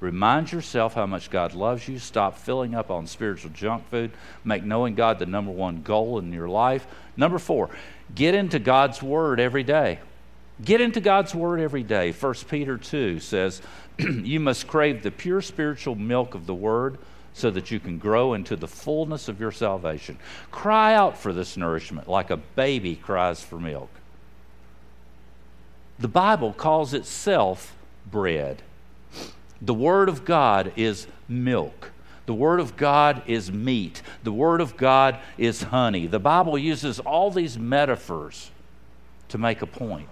Remind 0.00 0.52
yourself 0.52 0.92
how 0.92 1.06
much 1.06 1.30
God 1.30 1.54
loves 1.54 1.88
you. 1.88 1.98
Stop 1.98 2.36
filling 2.36 2.74
up 2.74 2.90
on 2.90 3.06
spiritual 3.06 3.50
junk 3.50 3.88
food. 3.88 4.10
Make 4.44 4.64
knowing 4.64 4.94
God 4.94 5.18
the 5.18 5.26
number 5.26 5.50
one 5.50 5.82
goal 5.82 6.18
in 6.18 6.30
your 6.30 6.48
life. 6.48 6.86
Number 7.16 7.38
four, 7.38 7.70
get 8.14 8.34
into 8.34 8.58
God's 8.58 9.02
Word 9.02 9.40
every 9.40 9.64
day. 9.64 9.98
Get 10.62 10.82
into 10.82 11.00
God's 11.00 11.34
Word 11.34 11.58
every 11.58 11.82
day. 11.82 12.12
1 12.12 12.34
Peter 12.50 12.76
2 12.76 13.18
says, 13.18 13.62
You 13.98 14.40
must 14.40 14.68
crave 14.68 15.02
the 15.02 15.10
pure 15.10 15.40
spiritual 15.40 15.94
milk 15.94 16.34
of 16.34 16.44
the 16.44 16.54
Word 16.54 16.98
so 17.38 17.50
that 17.50 17.70
you 17.70 17.78
can 17.78 17.98
grow 17.98 18.34
into 18.34 18.56
the 18.56 18.66
fullness 18.66 19.28
of 19.28 19.38
your 19.40 19.52
salvation. 19.52 20.18
Cry 20.50 20.94
out 20.94 21.16
for 21.16 21.32
this 21.32 21.56
nourishment 21.56 22.08
like 22.08 22.30
a 22.30 22.36
baby 22.36 22.96
cries 22.96 23.42
for 23.42 23.58
milk. 23.58 23.90
The 25.98 26.08
Bible 26.08 26.52
calls 26.52 26.94
itself 26.94 27.76
bread. 28.10 28.62
The 29.60 29.74
Word 29.74 30.08
of 30.08 30.24
God 30.24 30.72
is 30.76 31.06
milk. 31.28 31.92
The 32.26 32.34
Word 32.34 32.60
of 32.60 32.76
God 32.76 33.22
is 33.26 33.50
meat. 33.50 34.02
The 34.22 34.32
Word 34.32 34.60
of 34.60 34.76
God 34.76 35.18
is 35.36 35.62
honey. 35.62 36.06
The 36.06 36.18
Bible 36.18 36.58
uses 36.58 37.00
all 37.00 37.30
these 37.30 37.58
metaphors 37.58 38.50
to 39.28 39.38
make 39.38 39.62
a 39.62 39.66
point. 39.66 40.10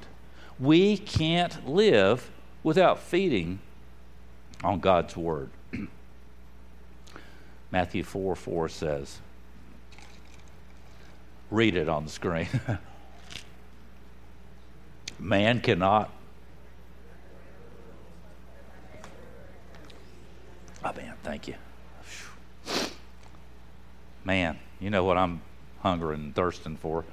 We 0.59 0.97
can't 0.97 1.68
live 1.68 2.31
without 2.62 2.99
feeding 3.01 3.59
on 4.64 4.81
God's 4.81 5.16
Word. 5.16 5.51
Matthew 7.71 8.03
4 8.03 8.37
4 8.37 8.69
says, 8.69 9.19
read 11.51 11.77
it 11.77 11.89
on 11.89 12.05
the 12.05 12.11
screen. 12.11 12.49
Man 15.19 15.61
cannot. 15.61 16.11
Oh, 20.85 20.93
man, 20.93 21.14
thank 21.25 21.49
you. 21.49 21.55
Man, 24.25 24.59
you 24.79 24.91
know 24.91 25.03
what 25.03 25.17
I'm 25.17 25.41
hungering 25.81 26.21
and 26.21 26.35
thirsting 26.35 26.77
for. 26.77 27.05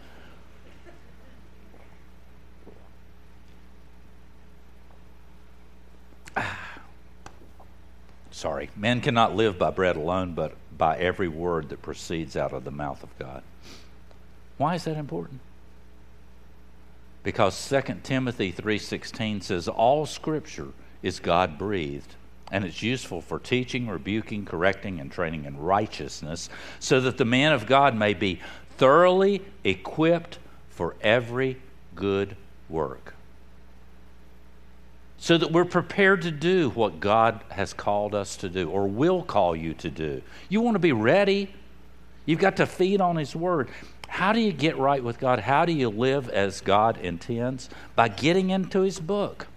Sorry. 8.33 8.71
Man 8.75 8.99
cannot 8.99 9.35
live 9.35 9.59
by 9.59 9.69
bread 9.69 9.95
alone, 9.95 10.33
but 10.33 10.55
by 10.75 10.97
every 10.97 11.27
word 11.27 11.69
that 11.69 11.83
proceeds 11.83 12.35
out 12.35 12.51
of 12.51 12.63
the 12.63 12.71
mouth 12.71 13.03
of 13.03 13.17
God. 13.19 13.43
Why 14.57 14.73
is 14.73 14.85
that 14.85 14.97
important? 14.97 15.39
Because 17.21 17.55
2 17.55 18.01
Timothy 18.03 18.51
3:16 18.51 19.43
says 19.43 19.67
all 19.67 20.07
scripture 20.07 20.69
is 21.03 21.19
God-breathed 21.19 22.15
and 22.51 22.65
it's 22.65 22.81
useful 22.81 23.21
for 23.21 23.37
teaching, 23.37 23.87
rebuking, 23.87 24.45
correcting 24.45 24.99
and 24.99 25.11
training 25.11 25.45
in 25.45 25.57
righteousness 25.59 26.49
so 26.79 26.99
that 27.01 27.17
the 27.17 27.25
man 27.25 27.53
of 27.53 27.67
God 27.67 27.95
may 27.95 28.15
be 28.15 28.41
thoroughly 28.77 29.43
equipped 29.63 30.39
for 30.69 30.95
every 31.01 31.57
good 31.93 32.35
work. 32.67 33.12
So 35.23 35.37
that 35.37 35.53
we're 35.53 35.63
prepared 35.63 36.23
to 36.23 36.31
do 36.31 36.71
what 36.71 36.99
God 36.99 37.39
has 37.47 37.71
called 37.73 38.13
us 38.13 38.35
to 38.35 38.49
do 38.49 38.69
or 38.69 38.89
will 38.89 39.23
call 39.23 39.55
you 39.55 39.73
to 39.75 39.89
do. 39.89 40.21
You 40.49 40.59
want 40.59 40.75
to 40.75 40.79
be 40.79 40.91
ready. 40.91 41.49
You've 42.25 42.41
got 42.41 42.57
to 42.57 42.65
feed 42.65 42.99
on 42.99 43.15
His 43.15 43.33
Word. 43.33 43.69
How 44.09 44.33
do 44.33 44.41
you 44.41 44.51
get 44.51 44.77
right 44.77 45.01
with 45.01 45.21
God? 45.21 45.39
How 45.39 45.63
do 45.63 45.71
you 45.71 45.87
live 45.87 46.27
as 46.27 46.59
God 46.59 46.97
intends? 46.97 47.69
By 47.95 48.09
getting 48.09 48.49
into 48.49 48.81
His 48.81 48.99
book. 48.99 49.47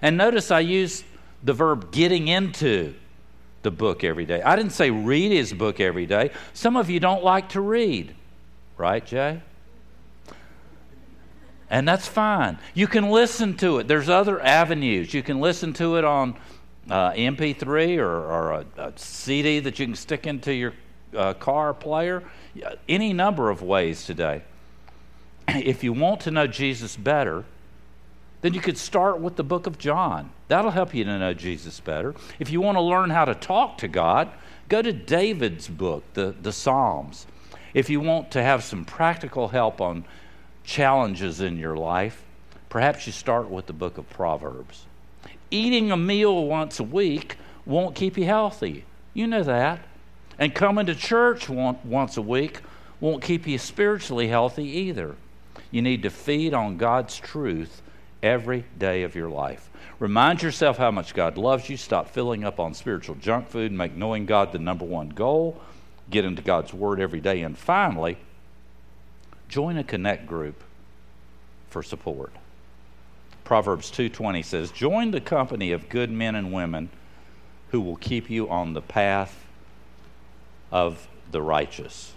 And 0.00 0.16
notice 0.16 0.50
I 0.50 0.60
use 0.60 1.04
the 1.42 1.52
verb 1.52 1.92
getting 1.92 2.28
into 2.28 2.94
the 3.60 3.70
book 3.70 4.04
every 4.04 4.24
day. 4.24 4.40
I 4.40 4.56
didn't 4.56 4.72
say 4.72 4.90
read 4.90 5.32
His 5.32 5.52
book 5.52 5.80
every 5.80 6.06
day. 6.06 6.30
Some 6.54 6.78
of 6.78 6.88
you 6.88 6.98
don't 6.98 7.22
like 7.22 7.50
to 7.50 7.60
read, 7.60 8.14
right, 8.78 9.04
Jay? 9.04 9.42
And 11.74 11.88
that's 11.88 12.06
fine. 12.06 12.58
You 12.72 12.86
can 12.86 13.10
listen 13.10 13.56
to 13.56 13.78
it. 13.78 13.88
There's 13.88 14.08
other 14.08 14.40
avenues. 14.40 15.12
You 15.12 15.24
can 15.24 15.40
listen 15.40 15.72
to 15.72 15.96
it 15.96 16.04
on 16.04 16.36
uh, 16.88 17.10
MP3 17.10 17.98
or, 17.98 18.06
or 18.06 18.52
a, 18.52 18.66
a, 18.78 18.92
CD 18.94 19.58
that 19.58 19.80
you 19.80 19.86
can 19.86 19.96
stick 19.96 20.24
into 20.24 20.54
your 20.54 20.72
uh, 21.16 21.34
car 21.34 21.74
player 21.74 22.22
any 22.88 23.12
number 23.12 23.50
of 23.50 23.60
ways 23.60 24.06
today. 24.06 24.42
If 25.48 25.82
you 25.82 25.92
want 25.92 26.20
to 26.20 26.30
know 26.30 26.46
Jesus 26.46 26.96
better, 26.96 27.44
then 28.42 28.54
you 28.54 28.60
could 28.60 28.78
start 28.78 29.18
with 29.18 29.34
the 29.34 29.42
book 29.42 29.66
of 29.66 29.76
John. 29.76 30.30
That'll 30.46 30.70
help 30.70 30.94
you 30.94 31.02
to 31.02 31.18
know 31.18 31.34
Jesus 31.34 31.80
better. 31.80 32.14
If 32.38 32.50
you 32.50 32.60
want 32.60 32.76
to 32.76 32.82
learn 32.82 33.10
how 33.10 33.24
to 33.24 33.34
talk 33.34 33.78
to 33.78 33.88
God, 33.88 34.30
go 34.68 34.80
to 34.80 34.92
David's 34.92 35.66
book, 35.66 36.04
the, 36.14 36.36
the 36.40 36.52
Psalms. 36.52 37.26
If 37.74 37.90
you 37.90 37.98
want 37.98 38.30
to 38.30 38.42
have 38.44 38.62
some 38.62 38.84
practical 38.84 39.48
help 39.48 39.80
on 39.80 40.04
challenges 40.64 41.40
in 41.40 41.58
your 41.58 41.76
life, 41.76 42.22
perhaps 42.68 43.06
you 43.06 43.12
start 43.12 43.48
with 43.48 43.66
the 43.66 43.72
book 43.72 43.98
of 43.98 44.08
Proverbs. 44.10 44.86
Eating 45.50 45.92
a 45.92 45.96
meal 45.96 46.46
once 46.46 46.80
a 46.80 46.84
week 46.84 47.36
won't 47.64 47.94
keep 47.94 48.18
you 48.18 48.24
healthy. 48.24 48.84
You 49.12 49.26
know 49.26 49.44
that. 49.44 49.80
And 50.38 50.54
coming 50.54 50.86
to 50.86 50.94
church 50.94 51.48
once 51.48 52.16
a 52.16 52.22
week 52.22 52.60
won't 53.00 53.22
keep 53.22 53.46
you 53.46 53.58
spiritually 53.58 54.28
healthy 54.28 54.64
either. 54.64 55.14
You 55.70 55.82
need 55.82 56.02
to 56.02 56.10
feed 56.10 56.54
on 56.54 56.76
God's 56.76 57.16
truth 57.16 57.82
every 58.22 58.64
day 58.78 59.02
of 59.02 59.14
your 59.14 59.28
life. 59.28 59.70
Remind 60.00 60.42
yourself 60.42 60.76
how 60.76 60.90
much 60.90 61.14
God 61.14 61.38
loves 61.38 61.68
you. 61.68 61.76
Stop 61.76 62.08
filling 62.08 62.42
up 62.42 62.58
on 62.58 62.74
spiritual 62.74 63.14
junk 63.16 63.48
food. 63.48 63.70
Make 63.70 63.94
knowing 63.94 64.26
God 64.26 64.50
the 64.50 64.58
number 64.58 64.84
one 64.84 65.10
goal. 65.10 65.60
Get 66.10 66.24
into 66.24 66.42
God's 66.42 66.74
Word 66.74 67.00
every 67.00 67.20
day. 67.20 67.42
And 67.42 67.56
finally, 67.56 68.16
join 69.48 69.76
a 69.76 69.84
connect 69.84 70.26
group 70.26 70.62
for 71.70 71.82
support. 71.82 72.32
Proverbs 73.44 73.90
2:20 73.90 74.42
says, 74.42 74.70
"Join 74.70 75.10
the 75.10 75.20
company 75.20 75.72
of 75.72 75.88
good 75.88 76.10
men 76.10 76.34
and 76.34 76.52
women 76.52 76.88
who 77.70 77.80
will 77.80 77.96
keep 77.96 78.30
you 78.30 78.48
on 78.48 78.72
the 78.72 78.80
path 78.80 79.44
of 80.70 81.08
the 81.30 81.42
righteous. 81.42 82.12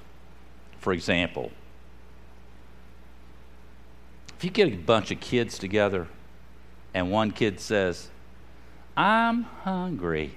For 0.80 0.94
example, 0.94 1.52
if 4.38 4.44
you 4.44 4.52
get 4.52 4.68
a 4.68 4.76
bunch 4.76 5.12
of 5.12 5.20
kids 5.20 5.58
together 5.58 6.08
and 6.94 7.12
one 7.12 7.32
kid 7.32 7.60
says, 7.60 8.10
I'm 8.96 9.44
hungry, 9.64 10.36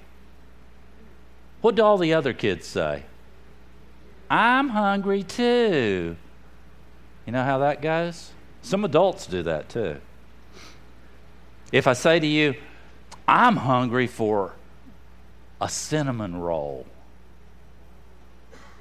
what 1.61 1.75
do 1.75 1.83
all 1.83 1.99
the 1.99 2.13
other 2.13 2.33
kids 2.33 2.67
say? 2.67 3.03
I'm 4.29 4.69
hungry 4.69 5.21
too. 5.21 6.15
You 7.25 7.33
know 7.33 7.43
how 7.43 7.59
that 7.59 7.81
goes? 7.81 8.31
Some 8.61 8.83
adults 8.85 9.27
do 9.27 9.43
that 9.43 9.69
too. 9.69 9.97
If 11.71 11.87
I 11.87 11.93
say 11.93 12.19
to 12.19 12.27
you, 12.27 12.55
I'm 13.27 13.57
hungry 13.57 14.07
for 14.07 14.53
a 15.59 15.69
cinnamon 15.69 16.35
roll, 16.35 16.85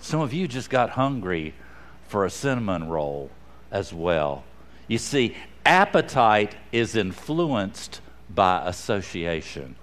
some 0.00 0.20
of 0.20 0.32
you 0.32 0.48
just 0.48 0.70
got 0.70 0.90
hungry 0.90 1.54
for 2.08 2.24
a 2.24 2.30
cinnamon 2.30 2.88
roll 2.88 3.30
as 3.70 3.92
well. 3.92 4.44
You 4.88 4.98
see, 4.98 5.36
appetite 5.64 6.56
is 6.72 6.96
influenced 6.96 8.00
by 8.28 8.66
association. 8.66 9.76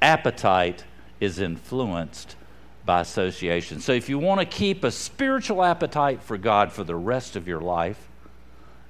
Appetite 0.00 0.84
is 1.20 1.38
influenced 1.40 2.36
by 2.84 3.00
association. 3.00 3.80
So 3.80 3.92
if 3.92 4.08
you 4.08 4.18
want 4.18 4.40
to 4.40 4.46
keep 4.46 4.84
a 4.84 4.90
spiritual 4.90 5.62
appetite 5.62 6.22
for 6.22 6.36
God 6.36 6.72
for 6.72 6.84
the 6.84 6.96
rest 6.96 7.36
of 7.36 7.46
your 7.46 7.60
life, 7.60 8.08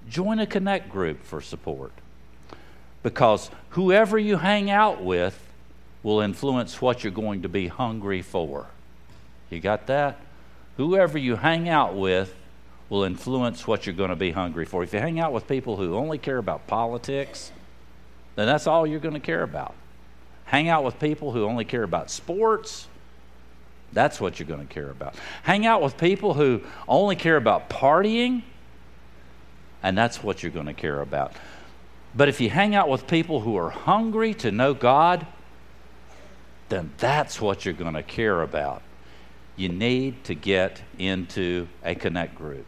join 0.08 0.38
a 0.38 0.46
connect 0.46 0.88
group 0.88 1.22
for 1.22 1.40
support. 1.40 1.92
Because 3.02 3.50
whoever 3.70 4.18
you 4.18 4.36
hang 4.36 4.70
out 4.70 5.02
with 5.02 5.38
will 6.02 6.20
influence 6.20 6.80
what 6.80 7.04
you're 7.04 7.12
going 7.12 7.42
to 7.42 7.48
be 7.48 7.68
hungry 7.68 8.22
for. 8.22 8.66
You 9.50 9.60
got 9.60 9.86
that? 9.88 10.18
Whoever 10.76 11.18
you 11.18 11.36
hang 11.36 11.68
out 11.68 11.94
with 11.94 12.34
will 12.88 13.04
influence 13.04 13.66
what 13.66 13.86
you're 13.86 13.94
going 13.94 14.10
to 14.10 14.16
be 14.16 14.30
hungry 14.30 14.64
for. 14.64 14.82
If 14.82 14.92
you 14.92 14.98
hang 14.98 15.20
out 15.20 15.32
with 15.32 15.46
people 15.46 15.76
who 15.76 15.96
only 15.96 16.18
care 16.18 16.38
about 16.38 16.66
politics, 16.66 17.52
then 18.36 18.46
that's 18.46 18.66
all 18.66 18.86
you're 18.86 19.00
going 19.00 19.14
to 19.14 19.20
care 19.20 19.42
about. 19.42 19.74
Hang 20.44 20.68
out 20.68 20.84
with 20.84 20.98
people 20.98 21.32
who 21.32 21.44
only 21.44 21.64
care 21.64 21.82
about 21.82 22.10
sports, 22.10 22.86
that's 23.92 24.20
what 24.20 24.38
you're 24.38 24.48
going 24.48 24.66
to 24.66 24.72
care 24.72 24.90
about. 24.90 25.14
Hang 25.42 25.66
out 25.66 25.82
with 25.82 25.96
people 25.96 26.34
who 26.34 26.62
only 26.88 27.16
care 27.16 27.36
about 27.36 27.68
partying, 27.68 28.42
and 29.82 29.96
that's 29.96 30.22
what 30.22 30.42
you're 30.42 30.52
going 30.52 30.66
to 30.66 30.74
care 30.74 31.00
about. 31.00 31.34
But 32.14 32.28
if 32.28 32.40
you 32.40 32.50
hang 32.50 32.74
out 32.74 32.88
with 32.88 33.06
people 33.06 33.40
who 33.40 33.56
are 33.56 33.70
hungry 33.70 34.34
to 34.34 34.50
know 34.50 34.74
God, 34.74 35.26
then 36.68 36.92
that's 36.98 37.40
what 37.40 37.64
you're 37.64 37.74
going 37.74 37.94
to 37.94 38.02
care 38.02 38.42
about 38.42 38.82
you 39.56 39.68
need 39.68 40.24
to 40.24 40.34
get 40.34 40.82
into 40.98 41.68
a 41.84 41.94
connect 41.94 42.34
group. 42.34 42.66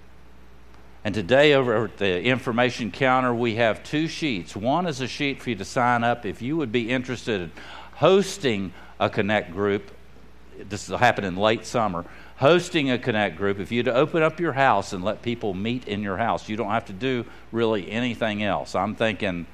And 1.02 1.14
today, 1.14 1.52
over 1.52 1.84
at 1.84 1.98
the 1.98 2.22
information 2.22 2.90
counter, 2.90 3.34
we 3.34 3.56
have 3.56 3.82
two 3.82 4.08
sheets. 4.08 4.56
One 4.56 4.86
is 4.86 5.00
a 5.00 5.08
sheet 5.08 5.42
for 5.42 5.50
you 5.50 5.56
to 5.56 5.64
sign 5.64 6.02
up 6.02 6.24
if 6.24 6.40
you 6.40 6.56
would 6.56 6.72
be 6.72 6.90
interested 6.90 7.42
in 7.42 7.52
hosting 7.94 8.72
a 8.98 9.10
connect 9.10 9.52
group. 9.52 9.90
This 10.58 10.88
will 10.88 10.98
happen 10.98 11.24
in 11.24 11.36
late 11.36 11.66
summer. 11.66 12.04
Hosting 12.36 12.90
a 12.90 12.98
connect 12.98 13.36
group, 13.36 13.60
if 13.60 13.70
you'd 13.70 13.88
open 13.88 14.22
up 14.22 14.40
your 14.40 14.52
house 14.52 14.92
and 14.92 15.04
let 15.04 15.22
people 15.22 15.54
meet 15.54 15.86
in 15.86 16.02
your 16.02 16.16
house, 16.16 16.48
you 16.48 16.56
don't 16.56 16.70
have 16.70 16.86
to 16.86 16.92
do 16.92 17.24
really 17.52 17.90
anything 17.90 18.42
else. 18.42 18.74
I'm 18.74 18.94
thinking 18.94 19.46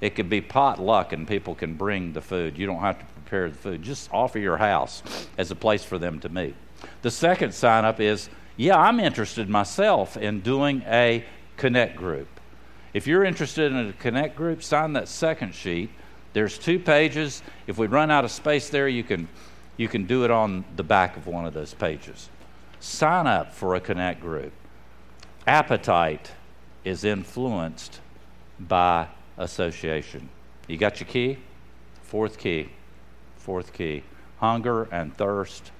it 0.00 0.14
could 0.14 0.28
be 0.28 0.40
potluck 0.40 1.12
and 1.12 1.26
people 1.26 1.54
can 1.54 1.74
bring 1.74 2.12
the 2.12 2.20
food. 2.20 2.58
You 2.58 2.66
don't 2.66 2.80
have 2.80 2.98
to 2.98 3.04
prepare 3.04 3.50
the 3.50 3.56
food. 3.56 3.82
Just 3.82 4.10
offer 4.12 4.38
your 4.38 4.56
house 4.56 5.02
as 5.38 5.50
a 5.50 5.54
place 5.56 5.84
for 5.84 5.98
them 5.98 6.20
to 6.20 6.28
meet. 6.28 6.54
The 7.02 7.10
second 7.10 7.54
sign 7.54 7.84
up 7.84 8.00
is 8.00 8.28
yeah, 8.56 8.78
I'm 8.78 9.00
interested 9.00 9.50
myself 9.50 10.16
in 10.16 10.40
doing 10.40 10.82
a 10.86 11.24
connect 11.58 11.96
group. 11.96 12.28
If 12.94 13.06
you're 13.06 13.24
interested 13.24 13.72
in 13.72 13.88
a 13.88 13.92
connect 13.92 14.36
group, 14.36 14.62
sign 14.62 14.94
that 14.94 15.08
second 15.08 15.54
sheet 15.54 15.90
There's 16.32 16.58
two 16.58 16.78
pages. 16.78 17.42
If 17.66 17.78
we 17.78 17.86
run 17.86 18.10
out 18.10 18.24
of 18.24 18.30
space 18.30 18.68
there, 18.68 18.88
you 18.88 19.02
can, 19.04 19.28
you 19.76 19.88
can 19.88 20.06
do 20.06 20.24
it 20.24 20.30
on 20.30 20.64
the 20.76 20.82
back 20.82 21.16
of 21.16 21.26
one 21.26 21.46
of 21.46 21.54
those 21.54 21.74
pages. 21.74 22.28
Sign 22.80 23.26
up 23.26 23.52
for 23.52 23.74
a 23.74 23.80
Connect 23.80 24.20
group. 24.20 24.52
Appetite 25.46 26.32
is 26.84 27.04
influenced 27.04 28.00
by 28.58 29.08
association. 29.36 30.28
You 30.66 30.76
got 30.76 31.00
your 31.00 31.08
key? 31.08 31.38
Fourth 32.02 32.38
key. 32.38 32.70
Fourth 33.36 33.72
key. 33.72 34.02
Hunger 34.38 34.84
and 34.84 35.16
thirst 35.16 35.70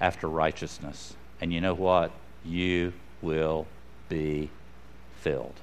after 0.00 0.28
righteousness. 0.28 1.16
And 1.40 1.52
you 1.52 1.60
know 1.60 1.74
what? 1.74 2.12
You 2.44 2.92
will 3.22 3.66
be 4.08 4.50
filled. 5.16 5.60